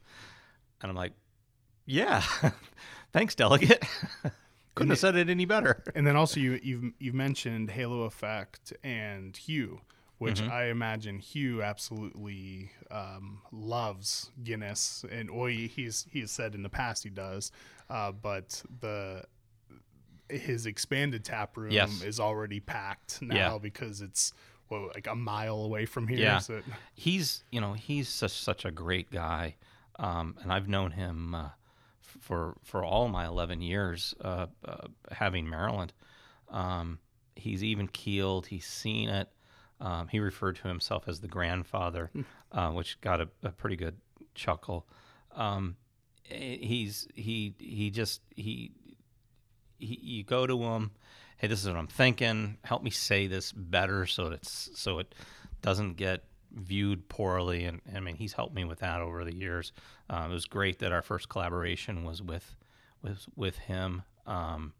And 0.82 0.90
I'm 0.90 0.96
like, 0.96 1.12
yeah, 1.86 2.22
thanks, 3.12 3.34
delegate. 3.34 3.82
Couldn't 4.76 4.90
have 4.90 4.98
said 5.00 5.16
it 5.16 5.28
any 5.28 5.44
better. 5.44 5.82
and 5.96 6.06
then 6.06 6.14
also 6.14 6.38
you 6.38 6.60
you've 6.62 6.92
you've 7.00 7.14
mentioned 7.14 7.70
halo 7.70 8.02
effect 8.02 8.72
and 8.84 9.36
hugh 9.36 9.80
which 10.18 10.40
Mm-hmm. 10.40 10.50
I 10.50 10.64
imagine 10.68 11.18
Hugh 11.18 11.62
absolutely 11.62 12.70
um, 12.90 13.42
loves 13.52 14.30
Guinness, 14.42 15.04
and 15.12 15.28
or 15.28 15.50
he- 15.50 15.66
he's 15.66 16.06
he's 16.10 16.30
said 16.30 16.54
in 16.54 16.62
the 16.62 16.70
past 16.70 17.02
he 17.02 17.10
does, 17.10 17.52
uh, 17.90 18.12
but 18.12 18.62
the 18.80 19.24
his 20.30 20.64
expanded 20.66 21.22
tap 21.24 21.56
room 21.58 21.70
Yes. 21.70 22.02
is 22.02 22.18
already 22.18 22.60
packed 22.60 23.20
now 23.22 23.34
Yeah. 23.34 23.58
because 23.58 24.00
it's 24.00 24.32
well, 24.70 24.88
like 24.94 25.06
a 25.06 25.14
mile 25.14 25.58
away 25.58 25.84
from 25.86 26.08
here. 26.08 26.18
Yeah. 26.18 26.38
So 26.38 26.62
he's 26.94 27.44
you 27.52 27.60
know 27.60 27.74
he's 27.74 28.08
such 28.08 28.32
such 28.32 28.64
a 28.64 28.70
great 28.70 29.10
guy, 29.10 29.56
um, 29.98 30.36
and 30.42 30.50
I've 30.52 30.66
known 30.66 30.92
him 30.92 31.34
uh, 31.34 31.50
for 32.26 32.56
for 32.64 32.84
all 32.84 33.08
my 33.08 33.26
eleven 33.26 33.62
years 33.62 34.14
uh, 34.20 34.46
uh, 34.64 34.88
having 35.12 35.48
Maryland. 35.48 35.92
Um, 36.48 36.98
he's 37.36 37.62
even 37.62 37.86
keeled. 37.86 38.46
He's 38.46 38.66
seen 38.66 39.08
it. 39.08 39.28
Um, 39.80 40.08
he 40.08 40.18
referred 40.18 40.56
to 40.56 40.68
himself 40.68 41.04
as 41.06 41.20
the 41.20 41.28
grandfather, 41.28 42.10
uh, 42.52 42.70
which 42.70 43.00
got 43.00 43.20
a, 43.20 43.28
a 43.42 43.50
pretty 43.50 43.76
good 43.76 43.96
chuckle. 44.34 44.86
Um, 45.34 45.76
eh, 46.30 46.56
he's 46.60 47.06
he 47.14 47.54
he 47.58 47.90
just 47.90 48.22
he, 48.34 48.72
he 49.78 49.98
you 50.02 50.24
go 50.24 50.46
to 50.46 50.62
him 50.62 50.90
hey 51.36 51.48
this 51.48 51.60
is 51.60 51.68
what 51.68 51.76
i'm 51.76 51.86
thinking 51.86 52.56
help 52.64 52.82
me 52.82 52.90
say 52.90 53.26
this 53.26 53.52
better 53.52 54.06
so 54.06 54.28
it's 54.28 54.70
so 54.74 54.98
it 54.98 55.14
doesn't 55.60 55.98
get 55.98 56.24
viewed 56.56 57.08
poorly 57.08 57.64
and 57.66 57.80
i 57.94 58.00
mean 58.00 58.16
he's 58.16 58.32
helped 58.32 58.54
me 58.54 58.64
with 58.64 58.78
that 58.80 59.00
over 59.00 59.24
the 59.24 59.34
years 59.34 59.72
uh, 60.10 60.26
it 60.28 60.32
was 60.32 60.46
great 60.46 60.78
that 60.78 60.90
our 60.90 61.02
first 61.02 61.28
collaboration 61.28 62.02
was 62.04 62.22
with 62.22 62.56
with 63.02 63.26
with 63.36 63.56
him 63.58 64.02
um, 64.26 64.72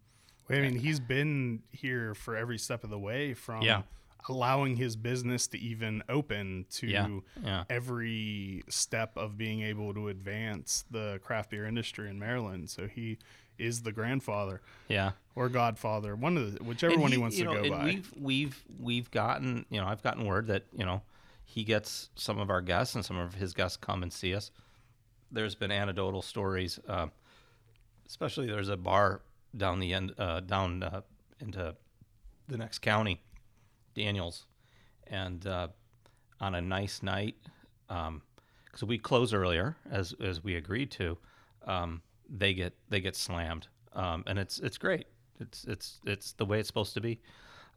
I 0.48 0.60
mean, 0.60 0.76
he's 0.76 1.00
been 1.00 1.62
here 1.72 2.14
for 2.14 2.36
every 2.36 2.56
step 2.58 2.82
of 2.84 2.90
the 2.90 2.98
way 2.98 3.34
from 3.34 3.62
Yeah. 3.62 3.82
allowing 4.28 4.76
his 4.76 4.96
business 4.96 5.46
to 5.48 5.58
even 5.58 6.02
open 6.08 6.66
to 6.70 6.86
Yeah, 6.86 7.08
yeah. 7.42 7.64
every 7.68 8.62
step 8.68 9.16
of 9.16 9.36
being 9.36 9.62
able 9.62 9.92
to 9.94 10.08
advance 10.08 10.84
the 10.90 11.20
craft 11.22 11.50
beer 11.50 11.64
industry 11.66 12.08
in 12.08 12.18
Maryland. 12.18 12.70
So 12.70 12.86
he 12.86 13.18
is 13.58 13.82
the 13.82 13.92
grandfather 13.92 14.60
yeah 14.88 15.12
or 15.34 15.48
godfather, 15.48 16.14
one 16.16 16.36
of 16.36 16.54
the 16.58 16.62
whichever 16.64 16.92
And 16.94 17.02
one 17.02 17.12
he, 17.12 17.18
wants 17.18 17.36
to 17.38 17.44
know, 17.44 17.52
go 17.54 17.60
and 17.62 17.70
by. 17.70 17.84
We've 17.84 18.12
we've 18.16 18.64
we've 18.80 19.10
gotten 19.10 19.66
you 19.70 19.80
know 19.80 19.86
I've 19.86 20.02
gotten 20.02 20.24
word 20.26 20.46
that 20.48 20.64
you 20.76 20.84
know 20.84 21.02
he 21.48 21.62
gets 21.62 22.10
some 22.16 22.38
of 22.38 22.50
our 22.50 22.60
guests 22.60 22.96
and 22.96 23.04
some 23.04 23.16
of 23.16 23.34
his 23.34 23.54
guests 23.54 23.76
come 23.76 24.02
and 24.02 24.12
see 24.12 24.34
us. 24.34 24.50
There's 25.30 25.54
been 25.54 25.70
anecdotal 25.70 26.20
stories, 26.20 26.78
uh, 26.88 27.06
especially 28.06 28.48
there's 28.48 28.68
a 28.68 28.76
bar 28.76 29.22
down 29.56 29.78
the 29.78 29.94
end 29.94 30.12
uh, 30.18 30.40
down 30.40 30.82
uh, 30.82 31.00
into 31.40 31.74
the 32.48 32.58
next 32.58 32.80
county, 32.80 33.22
Daniels, 33.94 34.44
and 35.06 35.46
uh, 35.46 35.68
on 36.40 36.54
a 36.56 36.60
nice 36.60 37.02
night, 37.02 37.36
because 37.88 38.84
we 38.84 38.98
close 38.98 39.32
earlier 39.32 39.76
as 39.90 40.14
as 40.20 40.42
we 40.42 40.56
agreed 40.56 40.90
to, 40.90 41.16
um, 41.66 42.02
they 42.28 42.54
get 42.54 42.74
they 42.88 43.00
get 43.00 43.16
slammed, 43.16 43.68
um, 43.94 44.24
and 44.26 44.38
it's 44.38 44.58
it's 44.58 44.78
great. 44.78 45.06
It's 45.40 45.64
it's 45.64 46.00
it's 46.04 46.32
the 46.32 46.44
way 46.44 46.58
it's 46.58 46.68
supposed 46.68 46.94
to 46.94 47.00
be. 47.00 47.20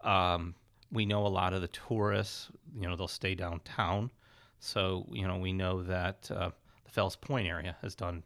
Um, 0.03 0.55
we 0.91 1.06
know 1.06 1.25
a 1.25 1.30
lot 1.30 1.54
of 1.54 1.62
the 1.62 1.67
tourists. 1.69 2.49
You 2.75 2.88
know 2.88 2.95
they'll 2.95 3.08
stay 3.08 3.36
downtown, 3.36 4.12
so 4.60 5.06
you 5.12 5.28
know 5.28 5.38
we 5.38 5.54
know 5.54 5.84
that 5.84 6.30
uh, 6.32 6.52
the 6.86 6.91
Fells 6.91 7.15
Point 7.15 7.47
area 7.47 7.75
has 7.82 7.95
done 7.95 8.23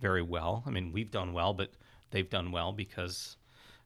very 0.00 0.22
well. 0.22 0.62
I 0.66 0.70
mean 0.70 0.92
we've 0.92 1.10
done 1.10 1.32
well, 1.32 1.54
but 1.54 1.70
they've 2.10 2.28
done 2.30 2.52
well 2.52 2.72
because 2.72 3.36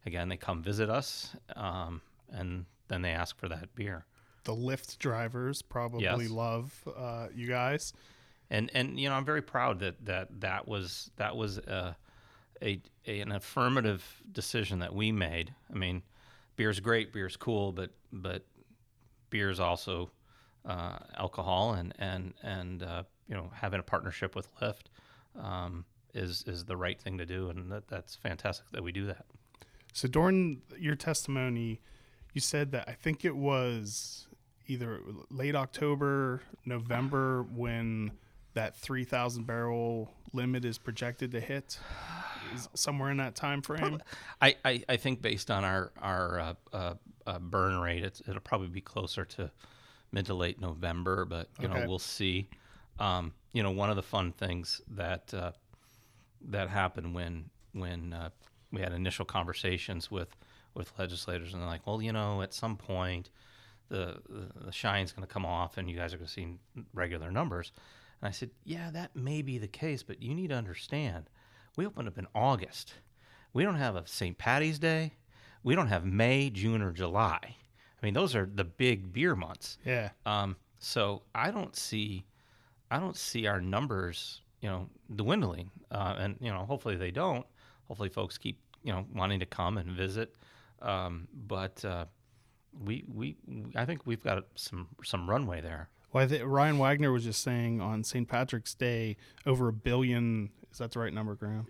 again 0.07 0.29
they 0.29 0.37
come 0.37 0.63
visit 0.63 0.91
us, 0.91 1.35
um, 1.57 2.01
and 2.31 2.65
then 2.89 3.03
they 3.03 3.11
ask 3.11 3.39
for 3.39 3.49
that 3.49 3.75
beer. 3.75 4.05
the 4.45 4.53
Lyft 4.55 4.99
drivers 4.99 5.63
probably 5.63 6.03
Yes. 6.25 6.31
love 6.31 6.89
uh, 6.97 7.29
you 7.35 7.47
guys. 7.47 7.93
and 8.51 8.71
and 8.75 8.99
you 8.99 9.09
know 9.09 9.15
I'm 9.15 9.25
very 9.25 9.43
proud 9.43 9.79
that 9.81 10.05
that 10.07 10.41
that 10.41 10.67
was 10.67 11.11
that 11.17 11.37
was 11.37 11.59
a, 11.59 11.97
a, 12.63 12.81
a 13.07 13.21
an 13.21 13.33
affirmative 13.33 14.23
decision 14.33 14.79
that 14.81 14.95
we 14.95 15.13
made. 15.13 15.55
I 15.73 15.77
mean, 15.79 16.03
beer's 16.61 16.79
great, 16.79 17.11
beer's 17.11 17.39
cool, 17.39 17.73
but 17.73 17.89
but 18.13 18.45
beer's 19.31 19.59
also 19.59 20.11
uh, 20.67 20.99
alcohol, 21.17 21.73
and 21.73 21.95
and 21.99 22.35
and 22.43 22.83
uh, 22.83 23.03
you 23.27 23.35
know 23.35 23.51
having 23.55 23.81
a 23.81 23.83
partnership 23.83 24.37
with 24.37 24.47
Lyft 24.61 24.89
um, 25.43 25.87
is 26.13 26.45
is 26.47 26.67
the 26.67 26.77
right 26.77 27.01
thing 27.01 27.17
to 27.17 27.25
do, 27.25 27.49
and 27.49 27.73
that, 27.73 27.89
that's 27.89 28.15
fantastic 28.15 28.67
that 28.73 28.83
we 28.83 28.93
do 28.93 29.07
that. 29.07 29.25
So 29.95 30.07
during 30.07 30.61
your 30.79 30.97
testimony, 30.97 31.81
you 32.35 32.43
said 32.43 32.73
that 32.73 32.87
I 32.87 32.93
think 32.93 33.25
it 33.25 33.37
was 33.37 34.27
either 34.67 35.01
late 35.31 35.57
October, 35.57 36.43
November 36.67 37.43
when 37.55 38.13
that 38.55 38.77
3,000 38.77 39.47
barrel 39.47 40.13
limit 40.33 40.65
is 40.65 40.79
projected 40.79 41.33
to 41.33 41.41
hit. 41.41 41.79
Somewhere 42.75 43.11
in 43.11 43.19
that 43.19 43.37
time 43.37 43.63
frame. 43.63 44.03
I, 44.41 44.57
I, 44.65 44.83
I 44.89 44.97
think 44.97 45.23
based 45.23 45.51
on 45.53 45.63
our 45.65 45.93
our 46.03 46.41
uh, 46.41 46.55
uh, 46.73 46.95
uh, 47.27 47.39
burn 47.39 47.79
rate, 47.79 48.03
it's, 48.03 48.21
it'll 48.27 48.41
probably 48.41 48.67
be 48.69 48.81
closer 48.81 49.25
to 49.25 49.53
mid 50.11 50.27
to 50.27 50.35
late 50.35 50.61
November, 50.61 51.25
but 51.25 51.49
you 51.61 51.69
Okay. 51.69 51.79
know 51.81 51.89
we'll 51.89 52.01
see. 52.01 52.49
Um, 52.99 53.35
you 53.53 53.63
know, 53.63 53.71
one 53.71 53.89
of 53.89 53.95
the 53.97 54.03
fun 54.03 54.33
things 54.33 54.81
that 54.97 55.33
uh, 55.33 55.53
that 56.49 56.69
happened 56.71 57.15
when 57.15 57.51
when 57.73 58.13
uh, 58.13 58.31
we 58.73 58.81
had 58.81 58.93
initial 58.93 59.25
conversations 59.25 60.11
with 60.11 60.35
with 60.75 60.93
legislators, 60.99 61.53
and 61.53 61.63
they're 61.63 61.69
like, 61.69 61.87
well, 61.87 62.03
you 62.03 62.13
know, 62.13 62.43
at 62.43 62.53
some 62.53 62.77
point 62.77 63.31
the 63.91 64.17
the, 64.29 64.65
the 64.67 64.73
shine's 64.73 65.13
going 65.13 65.27
to 65.27 65.33
come 65.33 65.47
off, 65.47 65.79
and 65.79 65.89
you 65.89 65.97
guys 65.97 66.13
are 66.13 66.17
going 66.17 66.27
to 66.27 66.33
see 66.33 66.49
regular 66.95 67.31
numbers. 67.31 67.71
And 68.21 68.29
I 68.29 68.33
said, 68.33 68.51
yeah, 68.65 68.91
that 68.91 69.17
may 69.17 69.43
be 69.43 69.59
the 69.59 69.69
case, 69.69 70.03
but 70.03 70.23
you 70.23 70.35
need 70.35 70.49
to 70.49 70.57
understand, 70.57 71.31
we 71.77 71.87
opened 71.87 72.09
up 72.09 72.19
in 72.19 72.27
August. 72.35 72.95
We 73.53 73.65
don't 73.65 73.77
have 73.77 73.97
a 73.97 74.07
St. 74.07 74.37
Patty's 74.37 74.79
Day. 74.79 75.15
We 75.63 75.75
don't 75.75 75.89
have 75.89 76.05
May, 76.05 76.51
June, 76.51 76.83
or 76.83 76.93
July. 76.93 77.39
I 77.43 78.07
mean, 78.07 78.15
those 78.15 78.35
are 78.35 78.49
the 78.53 78.65
big 78.65 79.13
beer 79.13 79.35
months. 79.35 79.79
Yeah. 79.85 80.11
Um, 80.25 80.57
so 80.79 81.23
I 81.35 81.51
don't 81.51 81.77
see, 81.77 82.25
I 82.91 82.99
don't 82.99 83.17
see 83.17 83.47
our 83.47 83.61
numbers, 83.61 84.41
you 84.63 84.69
know, 84.69 84.89
dwindling. 85.15 85.71
Uh, 85.91 86.17
and 86.19 86.37
you 86.41 86.51
know, 86.51 86.65
hopefully 86.65 86.97
they 86.97 87.11
don't. 87.11 87.45
Hopefully, 87.89 88.09
folks 88.09 88.39
keep, 88.39 88.59
you 88.83 88.93
know, 88.93 89.05
wanting 89.15 89.41
to 89.41 89.47
come 89.47 89.77
and 89.77 89.91
visit. 89.91 90.35
Um, 90.81 91.29
but 91.47 91.85
uh, 91.85 92.07
we, 92.85 93.05
we, 93.13 93.37
I 93.75 93.85
think 93.85 94.07
we've 94.07 94.23
got 94.23 94.45
some 94.55 94.89
some 95.05 95.29
runway 95.29 95.61
there. 95.61 95.91
Well, 96.13 96.25
I 96.25 96.27
think 96.27 96.43
Ryan 96.45 96.79
Wagner 96.79 97.13
was 97.13 97.25
just 97.25 97.43
saying 97.43 97.81
on 97.81 98.03
St. 98.05 98.27
Patrick's 98.29 98.75
Day, 98.75 99.17
over 99.47 99.69
a 99.69 99.73
billion. 99.73 100.51
Is 100.73 100.79
that 100.79 100.91
the 100.93 100.99
right 101.01 101.13
number, 101.13 101.35
Graham? 101.35 101.67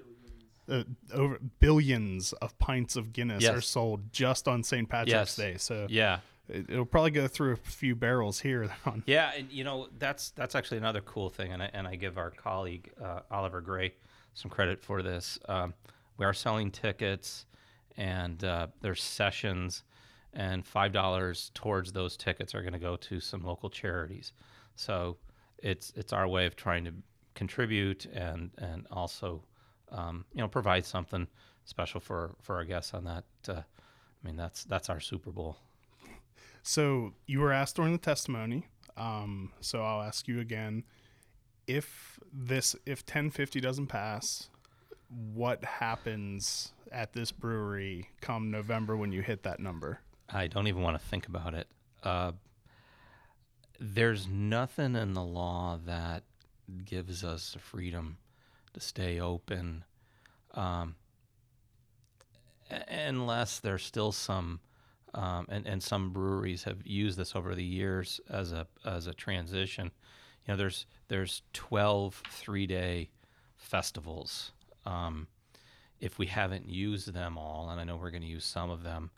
Uh, 0.68 0.84
over 1.12 1.38
billions 1.58 2.32
of 2.34 2.56
pints 2.58 2.94
of 2.96 3.12
Guinness 3.12 3.42
Yes. 3.42 3.54
are 3.54 3.60
sold 3.60 4.12
just 4.12 4.46
on 4.46 4.62
St. 4.62 4.88
Patrick's 4.88 5.10
Yes. 5.12 5.36
Day. 5.36 5.56
So 5.58 5.86
Yeah, 5.90 6.20
it, 6.48 6.68
will 6.70 6.84
probably 6.86 7.10
go 7.10 7.26
through 7.26 7.52
a 7.54 7.56
few 7.56 7.94
barrels 7.96 8.40
here. 8.40 8.70
On. 8.86 9.02
Yeah, 9.06 9.32
and 9.36 9.50
you 9.50 9.64
know 9.64 9.88
that's 9.98 10.30
that's 10.30 10.54
actually 10.54 10.78
another 10.78 11.00
cool 11.00 11.28
thing, 11.28 11.52
and 11.52 11.62
I, 11.62 11.70
and 11.72 11.86
I 11.88 11.96
give 11.96 12.18
our 12.18 12.30
colleague 12.30 12.90
uh, 13.02 13.20
Oliver 13.30 13.60
Gray 13.60 13.94
some 14.34 14.50
credit 14.50 14.80
for 14.80 15.02
this. 15.02 15.38
Um, 15.48 15.74
we 16.16 16.24
are 16.24 16.32
selling 16.32 16.70
tickets, 16.70 17.46
and 17.96 18.42
uh, 18.44 18.68
there's 18.80 19.02
sessions, 19.02 19.82
and 20.32 20.66
five 20.66 20.92
dollars 20.92 21.50
towards 21.54 21.92
those 21.92 22.16
tickets 22.16 22.54
are 22.54 22.62
going 22.62 22.72
to 22.72 22.78
go 22.78 22.96
to 22.96 23.20
some 23.20 23.42
local 23.42 23.70
charities. 23.70 24.32
So 24.76 25.16
it's 25.58 25.92
it's 25.96 26.12
our 26.12 26.28
way 26.28 26.46
of 26.46 26.56
trying 26.56 26.84
to 26.84 26.92
contribute 27.34 28.06
and 28.06 28.50
and 28.58 28.86
also 28.90 29.42
um, 29.90 30.24
you 30.32 30.40
know 30.40 30.48
provide 30.48 30.84
something 30.86 31.26
special 31.64 32.00
for 32.00 32.36
for 32.40 32.56
our 32.56 32.64
guests 32.64 32.94
on 32.94 33.04
that. 33.04 33.24
Uh, 33.48 33.62
I 33.62 34.26
mean 34.26 34.36
that's 34.36 34.64
that's 34.64 34.88
our 34.88 35.00
Super 35.00 35.30
Bowl. 35.30 35.58
So 36.62 37.14
you 37.26 37.40
were 37.40 37.52
asked 37.52 37.76
during 37.76 37.92
the 37.92 37.98
testimony. 37.98 38.68
Um, 38.96 39.52
so 39.60 39.82
I'll 39.82 40.02
ask 40.02 40.28
you 40.28 40.40
again: 40.40 40.84
if 41.66 42.18
this 42.32 42.76
if 42.86 43.00
1050 43.00 43.60
doesn't 43.60 43.86
pass, 43.86 44.50
what 45.08 45.64
happens 45.64 46.72
at 46.92 47.12
this 47.12 47.32
brewery 47.32 48.10
come 48.20 48.50
November 48.50 48.96
when 48.96 49.12
you 49.12 49.22
hit 49.22 49.42
that 49.44 49.60
number? 49.60 50.00
I 50.32 50.46
don't 50.46 50.68
even 50.68 50.82
want 50.82 51.00
to 51.00 51.06
think 51.06 51.26
about 51.26 51.54
it. 51.54 51.66
Uh, 52.02 52.32
there's 53.78 54.28
nothing 54.28 54.94
in 54.94 55.14
the 55.14 55.22
law 55.22 55.78
that 55.86 56.22
gives 56.84 57.24
us 57.24 57.52
the 57.52 57.58
freedom 57.58 58.18
to 58.74 58.80
stay 58.80 59.18
open, 59.18 59.84
um, 60.54 60.94
unless 62.88 63.58
there's 63.58 63.84
still 63.84 64.12
some, 64.12 64.60
um, 65.14 65.46
and, 65.48 65.66
and 65.66 65.82
some 65.82 66.10
breweries 66.10 66.64
have 66.64 66.86
used 66.86 67.18
this 67.18 67.34
over 67.34 67.54
the 67.54 67.64
years 67.64 68.20
as 68.30 68.52
a 68.52 68.66
as 68.84 69.06
a 69.06 69.14
transition. 69.14 69.90
You 70.46 70.52
know, 70.52 70.56
there's 70.56 70.86
there's 71.08 71.42
12 71.52 72.22
three 72.30 72.66
day 72.66 73.10
festivals. 73.56 74.52
Um, 74.86 75.26
if 76.00 76.18
we 76.18 76.26
haven't 76.26 76.68
used 76.68 77.12
them 77.12 77.36
all, 77.36 77.70
and 77.70 77.80
I 77.80 77.84
know 77.84 77.96
we're 77.96 78.10
going 78.10 78.22
to 78.22 78.28
use 78.28 78.44
some 78.44 78.70
of 78.70 78.82
them, 78.82 79.10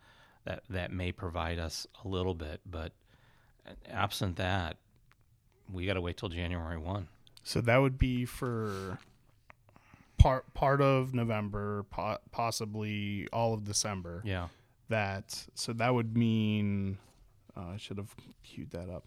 that 0.44 0.62
that 0.70 0.92
may 0.92 1.12
provide 1.12 1.58
us 1.58 1.86
a 2.04 2.08
little 2.08 2.34
bit, 2.34 2.60
but 2.66 2.92
absent 3.88 4.36
that, 4.36 4.76
we 5.72 5.86
got 5.86 5.94
to 5.94 6.00
wait 6.00 6.16
till 6.16 6.28
January 6.28 6.78
one. 6.78 7.08
So 7.42 7.60
that 7.62 7.78
would 7.78 7.98
be 7.98 8.24
for 8.24 8.98
part 10.18 10.52
part 10.54 10.80
of 10.80 11.14
November, 11.14 11.84
po- 11.90 12.18
possibly 12.30 13.28
all 13.32 13.54
of 13.54 13.64
December. 13.64 14.22
Yeah. 14.24 14.48
That 14.88 15.46
so 15.54 15.72
that 15.74 15.94
would 15.94 16.16
mean 16.16 16.98
uh, 17.56 17.70
I 17.74 17.76
should 17.76 17.98
have 17.98 18.14
queued 18.42 18.70
that 18.70 18.88
up. 18.88 19.06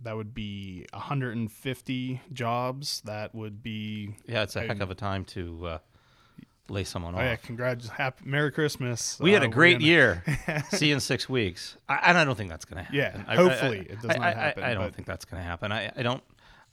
That 0.00 0.16
would 0.16 0.34
be 0.34 0.86
150 0.92 2.20
jobs. 2.32 3.02
That 3.04 3.34
would 3.34 3.62
be 3.62 4.16
yeah. 4.26 4.42
It's 4.42 4.56
a 4.56 4.60
heck 4.62 4.80
of 4.80 4.90
a 4.90 4.94
time 4.94 5.24
to 5.26 5.66
uh, 5.66 5.78
lay 6.68 6.84
someone 6.84 7.14
oh, 7.14 7.18
off. 7.18 7.24
Yeah, 7.24 7.36
congrats! 7.36 7.88
Happy 7.88 8.24
Merry 8.24 8.50
Christmas. 8.52 9.18
We 9.20 9.32
had 9.32 9.42
a 9.42 9.46
Uh, 9.46 9.50
great 9.50 9.74
gonna- 9.74 9.84
year. 9.86 10.24
See 10.70 10.88
you 10.88 10.94
in 10.94 11.00
six 11.00 11.28
weeks. 11.28 11.76
I, 11.88 12.00
and 12.04 12.18
I 12.18 12.24
don't 12.24 12.36
think 12.36 12.50
that's 12.50 12.64
going 12.64 12.78
to 12.78 12.82
happen. 12.84 12.96
Yeah, 12.96 13.24
I- 13.26 13.36
hopefully 13.36 13.78
I- 13.80 13.92
it 13.92 14.00
does 14.00 14.16
not 14.16 14.34
happen, 14.36 14.62
I, 14.64 14.70
I 14.70 14.74
don't 14.74 14.84
but- 14.86 14.94
think 14.94 15.06
that's 15.06 15.24
going 15.24 15.42
to 15.42 15.46
happen. 15.48 15.72
I, 15.72 15.90
I 15.96 16.02
don't. 16.02 16.22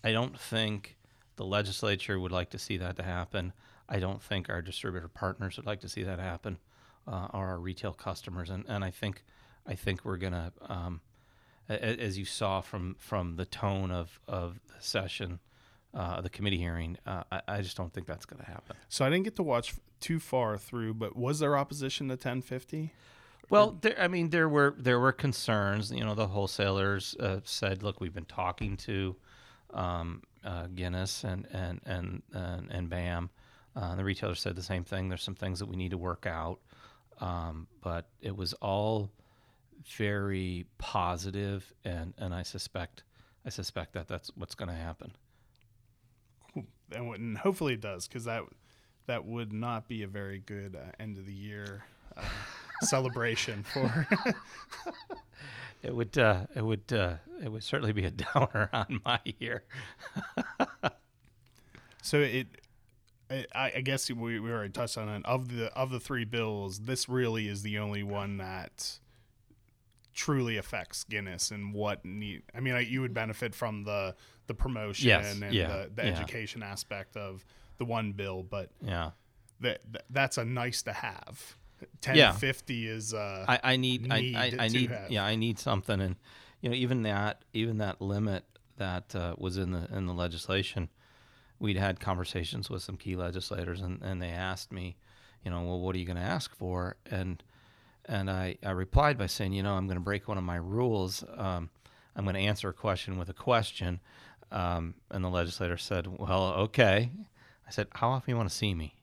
I 0.03 0.11
don't 0.13 0.39
think 0.39 0.97
the 1.35 1.45
legislature 1.45 2.19
would 2.19 2.31
like 2.31 2.51
to 2.51 2.59
see 2.59 2.77
that 2.77 2.95
to 2.97 3.03
happen. 3.03 3.51
I 3.89 3.99
don't 3.99 4.21
think 4.21 4.49
our 4.49 4.61
distributor 4.61 5.07
partners 5.07 5.57
would 5.57 5.65
like 5.65 5.81
to 5.81 5.89
see 5.89 6.03
that 6.03 6.19
happen, 6.19 6.57
uh, 7.07 7.27
or 7.33 7.47
our 7.47 7.59
retail 7.59 7.91
customers. 7.91 8.49
And, 8.49 8.63
and 8.67 8.83
I 8.83 8.91
think, 8.91 9.23
I 9.67 9.73
think 9.75 10.05
we're 10.05 10.17
going 10.17 10.33
to, 10.33 10.53
um, 10.69 11.01
as 11.67 12.17
you 12.17 12.23
saw 12.25 12.61
from 12.61 12.95
from 12.99 13.35
the 13.35 13.45
tone 13.45 13.91
of 13.91 14.19
of 14.27 14.59
the 14.67 14.75
session, 14.81 15.39
uh, 15.93 16.21
the 16.21 16.29
committee 16.29 16.57
hearing, 16.57 16.97
uh, 17.05 17.23
I, 17.31 17.41
I 17.47 17.61
just 17.61 17.75
don't 17.77 17.91
think 17.91 18.07
that's 18.07 18.25
going 18.25 18.39
to 18.43 18.45
happen. 18.45 18.75
So 18.89 19.05
I 19.05 19.09
didn't 19.09 19.23
get 19.23 19.35
to 19.37 19.43
watch 19.43 19.73
too 19.99 20.19
far 20.19 20.57
through, 20.57 20.93
but 20.95 21.15
was 21.15 21.39
there 21.39 21.57
opposition 21.57 22.07
to 22.07 22.13
1050? 22.13 22.93
Well, 23.49 23.77
there, 23.81 23.99
I 23.99 24.07
mean, 24.07 24.29
there 24.29 24.47
were 24.47 24.75
there 24.77 24.99
were 24.99 25.11
concerns. 25.11 25.91
You 25.91 26.03
know, 26.03 26.13
the 26.13 26.27
wholesalers 26.27 27.15
uh, 27.19 27.39
said, 27.43 27.81
"Look, 27.81 27.99
we've 27.99 28.13
been 28.13 28.25
talking 28.25 28.77
to 28.77 29.15
um, 29.73 30.21
uh, 30.43 30.67
Guinness 30.67 31.23
and 31.23 31.47
and 31.51 31.81
and 31.85 32.21
and, 32.31 32.71
and 32.71 32.89
BAM." 32.89 33.31
Uh, 33.75 33.95
the 33.95 34.03
retailer 34.03 34.35
said 34.35 34.55
the 34.55 34.61
same 34.61 34.83
thing. 34.83 35.09
There's 35.09 35.23
some 35.23 35.35
things 35.35 35.57
that 35.59 35.65
we 35.65 35.75
need 35.75 35.91
to 35.91 35.97
work 35.97 36.27
out, 36.27 36.59
um, 37.21 37.67
but 37.81 38.09
it 38.21 38.35
was 38.35 38.53
all 38.53 39.09
very 39.97 40.67
positive, 40.77 41.73
and 41.83 42.13
and 42.19 42.35
I 42.35 42.43
suspect 42.43 43.03
I 43.45 43.49
suspect 43.49 43.93
that 43.93 44.07
that's 44.07 44.29
what's 44.35 44.53
going 44.53 44.69
to 44.69 44.75
happen. 44.75 45.13
And, 46.91 47.13
and 47.15 47.37
hopefully 47.37 47.73
it 47.73 47.81
does 47.81 48.07
because 48.07 48.25
that 48.25 48.43
that 49.07 49.25
would 49.25 49.51
not 49.51 49.87
be 49.87 50.03
a 50.03 50.07
very 50.07 50.39
good 50.39 50.75
uh, 50.75 50.91
end 50.99 51.17
of 51.17 51.25
the 51.25 51.33
year 51.33 51.83
uh, 52.15 52.23
celebration 52.81 53.63
for 53.63 54.07
It 55.81 55.95
would 55.95 56.17
uh, 56.17 56.45
it 56.55 56.63
would 56.63 56.91
uh, 56.91 57.15
it 57.41 57.49
would 57.49 57.63
certainly 57.63 57.93
be 57.93 58.05
a 58.05 58.11
downer 58.33 58.69
on 58.73 59.01
my 59.05 59.19
year. 59.39 59.63
so 62.01 62.19
it 62.19 62.47
I, 63.29 63.71
I 63.75 63.81
guess 63.81 64.09
we, 64.09 64.39
we 64.39 64.51
already 64.51 64.71
touched 64.71 64.97
on 64.97 65.07
it 65.07 65.25
of 65.25 65.55
the 65.55 65.71
of 65.73 65.91
the 65.91 65.99
three 65.99 66.25
bills 66.25 66.79
this 66.79 67.07
really 67.07 67.47
is 67.47 67.61
the 67.61 67.77
only 67.77 68.03
one 68.03 68.37
that 68.37 68.99
truly 70.13 70.57
affects 70.57 71.03
Guinness 71.03 71.51
and 71.51 71.73
what 71.73 72.03
need 72.03 72.41
I 72.53 72.59
mean 72.59 72.73
I, 72.73 72.81
you 72.81 73.01
would 73.01 73.13
benefit 73.13 73.55
from 73.55 73.83
the 73.83 74.15
the 74.49 74.53
promotion 74.55 75.07
Yes, 75.07 75.39
and 75.41 75.53
yeah, 75.53 75.67
the, 75.67 75.91
the 75.95 76.03
yeah. 76.03 76.09
education 76.11 76.61
aspect 76.63 77.15
of 77.15 77.45
the 77.77 77.85
one 77.85 78.11
bill 78.11 78.43
but 78.43 78.71
Yeah. 78.83 79.11
that, 79.61 79.79
that 79.93 80.03
that's 80.09 80.37
a 80.37 80.43
nice 80.43 80.81
to 80.83 80.91
have 80.91 81.55
Yeah. 82.03 82.31
1050 82.31 82.87
is 82.87 83.13
uh 83.13 83.45
I, 83.47 83.59
I 83.63 83.75
need, 83.77 84.01
need 84.09 84.35
I, 84.35 84.45
I, 84.59 84.65
I 84.65 84.67
need 84.67 84.89
have. 84.89 85.09
yeah 85.11 85.23
I 85.23 85.35
need 85.35 85.59
something 85.59 86.01
and 86.01 86.15
you 86.61 86.69
know 86.69 86.75
even 86.75 87.03
that 87.03 87.43
even 87.53 87.77
that 87.77 88.01
limit 88.01 88.43
that 88.77 89.15
uh, 89.15 89.35
was 89.37 89.57
in 89.57 89.71
the 89.71 89.87
in 89.95 90.07
the 90.07 90.13
legislation 90.13 90.89
we'd 91.59 91.77
had 91.77 91.99
conversations 91.99 92.69
with 92.69 92.81
some 92.81 92.97
key 92.97 93.15
legislators 93.15 93.81
and, 93.81 94.01
and 94.01 94.21
they 94.21 94.29
asked 94.29 94.71
me 94.73 94.97
you 95.45 95.51
know 95.51 95.61
well 95.61 95.79
what 95.79 95.95
are 95.95 95.99
you 95.99 96.05
going 96.05 96.17
to 96.17 96.21
ask 96.23 96.55
for 96.55 96.95
and 97.09 97.43
and 98.05 98.31
I, 98.31 98.57
I 98.65 98.71
replied 98.71 99.17
by 99.19 99.27
saying 99.27 99.53
you 99.53 99.61
know 99.63 99.73
I'm 99.75 99.85
going 99.85 99.97
to 99.97 100.03
break 100.03 100.27
one 100.27 100.37
of 100.39 100.43
my 100.43 100.55
rules 100.57 101.23
um, 101.37 101.69
I'm 102.15 102.25
going 102.25 102.35
to 102.35 102.41
answer 102.41 102.67
a 102.67 102.73
question 102.73 103.17
with 103.17 103.29
a 103.29 103.33
question 103.33 104.01
um, 104.51 104.95
and 105.11 105.23
the 105.23 105.29
legislator 105.29 105.77
said 105.77 106.07
well 106.07 106.53
okay 106.53 107.11
I 107.67 107.71
said 107.71 107.87
how 107.93 108.09
often 108.09 108.31
you 108.31 108.37
want 108.37 108.49
to 108.49 108.55
see 108.55 108.73
me 108.73 108.95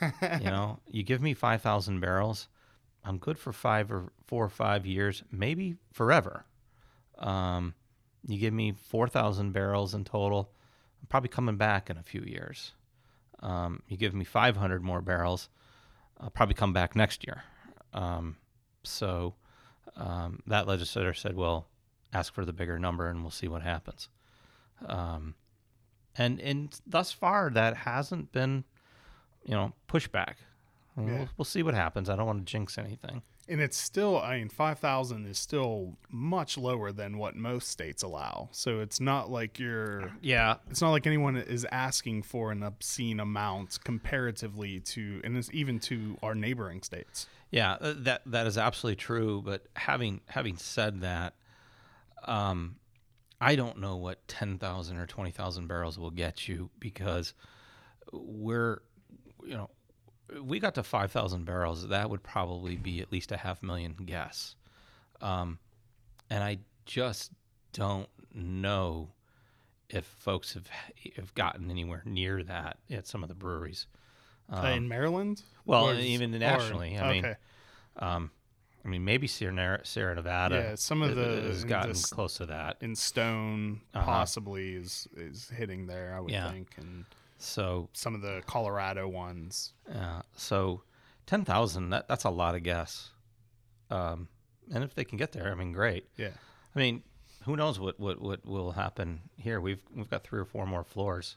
you 0.00 0.10
know 0.44 0.78
you 0.90 1.02
give 1.02 1.20
me 1.20 1.34
5,000 1.34 2.00
barrels 2.00 2.48
I'm 3.08 3.16
good 3.18 3.38
for 3.38 3.52
five 3.54 3.90
or 3.90 4.12
four 4.26 4.44
or 4.44 4.50
five 4.50 4.84
years, 4.84 5.22
maybe 5.30 5.76
forever. 5.92 6.44
Um, 7.18 7.74
you 8.26 8.38
give 8.38 8.52
me 8.52 8.72
4,000 8.72 9.52
barrels 9.52 9.94
in 9.94 10.04
total, 10.04 10.50
I'm 11.00 11.06
probably 11.06 11.30
coming 11.30 11.56
back 11.56 11.88
in 11.88 11.96
a 11.96 12.02
few 12.02 12.20
years. 12.20 12.72
Um, 13.40 13.82
you 13.88 13.96
give 13.96 14.14
me 14.14 14.24
500 14.24 14.82
more 14.82 15.00
barrels, 15.00 15.48
I'll 16.20 16.28
probably 16.28 16.54
come 16.54 16.74
back 16.74 16.94
next 16.94 17.26
year. 17.26 17.44
Um, 17.94 18.36
so 18.82 19.34
um, 19.96 20.42
that 20.46 20.66
legislator 20.66 21.14
said, 21.14 21.34
well, 21.34 21.66
ask 22.12 22.34
for 22.34 22.44
the 22.44 22.52
bigger 22.52 22.78
number 22.78 23.08
and 23.08 23.22
we'll 23.22 23.30
see 23.30 23.48
what 23.48 23.62
happens. 23.62 24.08
Um, 24.86 25.34
and, 26.16 26.40
and 26.40 26.78
thus 26.86 27.12
far, 27.12 27.50
that 27.50 27.76
hasn't 27.78 28.32
been, 28.32 28.64
you 29.44 29.52
know, 29.54 29.72
pushback. 29.88 30.34
Yeah. 30.96 31.04
We'll, 31.04 31.28
we'll 31.38 31.44
see 31.44 31.62
what 31.62 31.74
happens. 31.74 32.08
I 32.10 32.16
don't 32.16 32.26
want 32.26 32.44
to 32.44 32.50
jinx 32.50 32.76
anything. 32.78 33.22
And 33.50 33.62
it's 33.62 33.78
still, 33.78 34.18
I 34.18 34.38
mean, 34.38 34.50
5,000 34.50 35.26
is 35.26 35.38
still 35.38 35.96
much 36.10 36.58
lower 36.58 36.92
than 36.92 37.16
what 37.16 37.34
most 37.34 37.68
states 37.68 38.02
allow. 38.02 38.50
So 38.52 38.80
it's 38.80 39.00
not 39.00 39.30
like 39.30 39.58
you're, 39.58 40.12
Yeah, 40.20 40.56
it's 40.68 40.82
not 40.82 40.90
like 40.90 41.06
anyone 41.06 41.36
is 41.36 41.64
asking 41.72 42.24
for 42.24 42.52
an 42.52 42.62
obscene 42.62 43.20
amount 43.20 43.78
comparatively 43.84 44.80
to, 44.80 45.22
and 45.24 45.34
it's 45.36 45.48
even 45.54 45.78
to 45.80 46.18
our 46.22 46.34
neighboring 46.34 46.82
states. 46.82 47.26
yeah, 47.50 47.78
uh, 47.80 47.94
that 47.98 48.20
that 48.26 48.46
is 48.46 48.58
absolutely 48.58 48.96
true. 48.96 49.40
But 49.40 49.64
having 49.76 50.20
having 50.26 50.58
said 50.58 51.00
that, 51.00 51.32
um, 52.24 52.76
I 53.40 53.54
don't 53.56 53.78
know 53.78 53.96
what 53.96 54.26
ten 54.28 54.58
thousand 54.58 54.96
or 54.98 55.06
twenty 55.06 55.30
thousand 55.30 55.66
barrels 55.68 55.98
will 55.98 56.10
get 56.10 56.48
you 56.48 56.70
because 56.80 57.34
we're, 58.12 58.80
you 59.44 59.54
know, 59.54 59.70
we 60.42 60.58
got 60.58 60.74
to 60.74 60.82
five 60.82 61.12
thousand 61.12 61.44
barrels. 61.44 61.88
That 61.88 62.10
would 62.10 62.22
probably 62.22 62.76
be 62.76 63.00
at 63.00 63.12
least 63.12 63.32
a 63.32 63.36
half 63.36 63.62
million 63.62 63.94
guess, 64.04 64.56
um, 65.20 65.58
and 66.30 66.42
I 66.42 66.58
just 66.86 67.32
don't 67.72 68.08
know 68.34 69.10
if 69.88 70.04
folks 70.04 70.54
have 70.54 70.68
have 71.16 71.34
gotten 71.34 71.70
anywhere 71.70 72.02
near 72.04 72.42
that 72.42 72.78
at 72.90 73.06
some 73.06 73.22
of 73.22 73.28
the 73.28 73.34
breweries. 73.34 73.86
Uh, 74.52 74.72
in 74.74 74.88
Maryland? 74.88 75.42
Well, 75.66 75.90
Or 75.90 75.94
even 75.94 76.34
or- 76.34 76.38
nationally. 76.38 76.98
I 76.98 77.12
mean, 77.12 77.24
okay. 77.26 77.36
um, 77.98 78.30
I 78.84 78.88
mean, 78.88 79.04
maybe 79.04 79.26
Sierra, 79.26 79.80
Sierra 79.84 80.14
Nevada. 80.14 80.56
Yeah, 80.56 80.74
some 80.76 81.02
of 81.02 81.14
the- 81.16 81.42
has 81.42 81.64
gotten 81.64 81.90
this- 81.90 82.06
close 82.06 82.36
to 82.38 82.46
that. 82.46 82.76
In 82.80 82.94
stone, 82.96 83.80
Uh-huh. 83.94 84.04
possibly 84.06 84.74
is 84.74 85.08
is 85.16 85.48
hitting 85.50 85.86
there. 85.86 86.14
I 86.14 86.20
would 86.20 86.30
Yeah. 86.32 86.50
think, 86.50 86.74
and 86.78 87.04
So, 87.38 87.88
some 87.92 88.14
of 88.14 88.20
the 88.22 88.42
Colorado 88.46 89.06
ones. 89.08 89.72
uh, 89.92 90.22
so 90.36 90.82
ten 91.26 91.44
thousand. 91.44 91.90
That 91.90 92.08
that's 92.08 92.24
a 92.24 92.30
lot 92.30 92.54
of 92.54 92.62
gas. 92.62 93.10
Um, 93.90 94.28
and 94.72 94.84
if 94.84 94.94
they 94.94 95.04
can 95.04 95.18
get 95.18 95.32
there, 95.32 95.50
I 95.50 95.54
mean, 95.54 95.72
great. 95.72 96.08
Yeah. 96.16 96.32
I 96.74 96.78
mean, 96.78 97.02
who 97.44 97.56
knows 97.56 97.78
what, 97.80 97.98
what, 97.98 98.20
what 98.20 98.44
will 98.44 98.72
happen 98.72 99.22
here? 99.36 99.60
We've 99.60 99.82
we've 99.94 100.08
got 100.10 100.22
three 100.24 100.40
or 100.40 100.44
four 100.44 100.66
more 100.66 100.84
floors. 100.84 101.36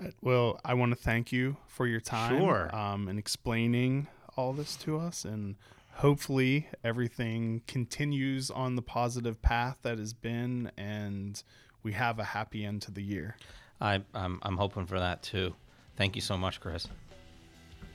Uh, 0.00 0.10
Well, 0.20 0.60
I 0.64 0.74
want 0.74 0.90
to 0.92 0.96
thank 0.96 1.32
you 1.32 1.56
for 1.66 1.86
your 1.86 2.00
time 2.00 2.38
Sure. 2.38 2.74
um, 2.74 3.08
and 3.08 3.18
explaining 3.18 4.06
all 4.36 4.52
this 4.52 4.76
to 4.76 4.98
us. 4.98 5.24
And 5.24 5.56
hopefully, 5.94 6.68
everything 6.82 7.62
continues 7.66 8.50
on 8.50 8.76
the 8.76 8.82
positive 8.82 9.40
path 9.42 9.78
that 9.82 9.98
has 9.98 10.12
been, 10.12 10.70
and 10.76 11.42
we 11.82 11.92
have 11.92 12.18
a 12.18 12.24
happy 12.24 12.64
end 12.64 12.82
to 12.82 12.90
the 12.90 13.02
year. 13.02 13.36
I 13.80 14.02
I'm 14.14 14.38
I'm 14.42 14.56
hoping 14.56 14.86
for 14.86 14.98
that 14.98 15.22
too. 15.22 15.54
Thank 15.96 16.16
you 16.16 16.22
so 16.22 16.36
much, 16.36 16.60
Chris. 16.60 16.88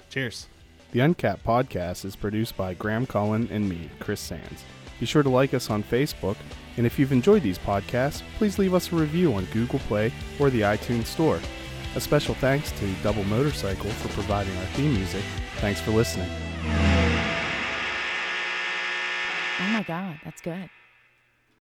Cheers. 0.09 0.47
The 0.91 1.01
Uncapped 1.01 1.43
podcast 1.43 2.05
is 2.05 2.15
produced 2.15 2.55
by 2.55 2.73
Graham 2.73 3.05
Cullen 3.05 3.49
and 3.51 3.67
me, 3.67 3.89
Chris 3.99 4.21
Sands. 4.21 4.63
Be 4.99 5.05
sure 5.05 5.21
to 5.21 5.29
like 5.29 5.53
us 5.53 5.69
on 5.69 5.83
Facebook, 5.83 6.37
and 6.77 6.85
if 6.85 6.97
you've 6.97 7.11
enjoyed 7.11 7.43
these 7.43 7.59
podcasts, 7.59 8.23
please 8.37 8.57
leave 8.57 8.73
us 8.73 8.91
a 8.91 8.95
review 8.95 9.33
on 9.33 9.45
Google 9.45 9.79
Play 9.79 10.13
or 10.39 10.49
the 10.49 10.61
iTunes 10.61 11.05
Store. 11.05 11.39
A 11.95 12.01
special 12.01 12.35
thanks 12.35 12.71
to 12.73 12.93
Double 13.03 13.23
Motorcycle 13.25 13.89
for 13.89 14.07
providing 14.09 14.55
our 14.57 14.65
theme 14.67 14.93
music. 14.93 15.23
Thanks 15.59 15.81
for 15.81 15.91
listening. 15.91 16.29
Oh 19.59 19.67
my 19.73 19.83
God, 19.83 20.19
that's 20.23 20.41
good. 20.41 20.69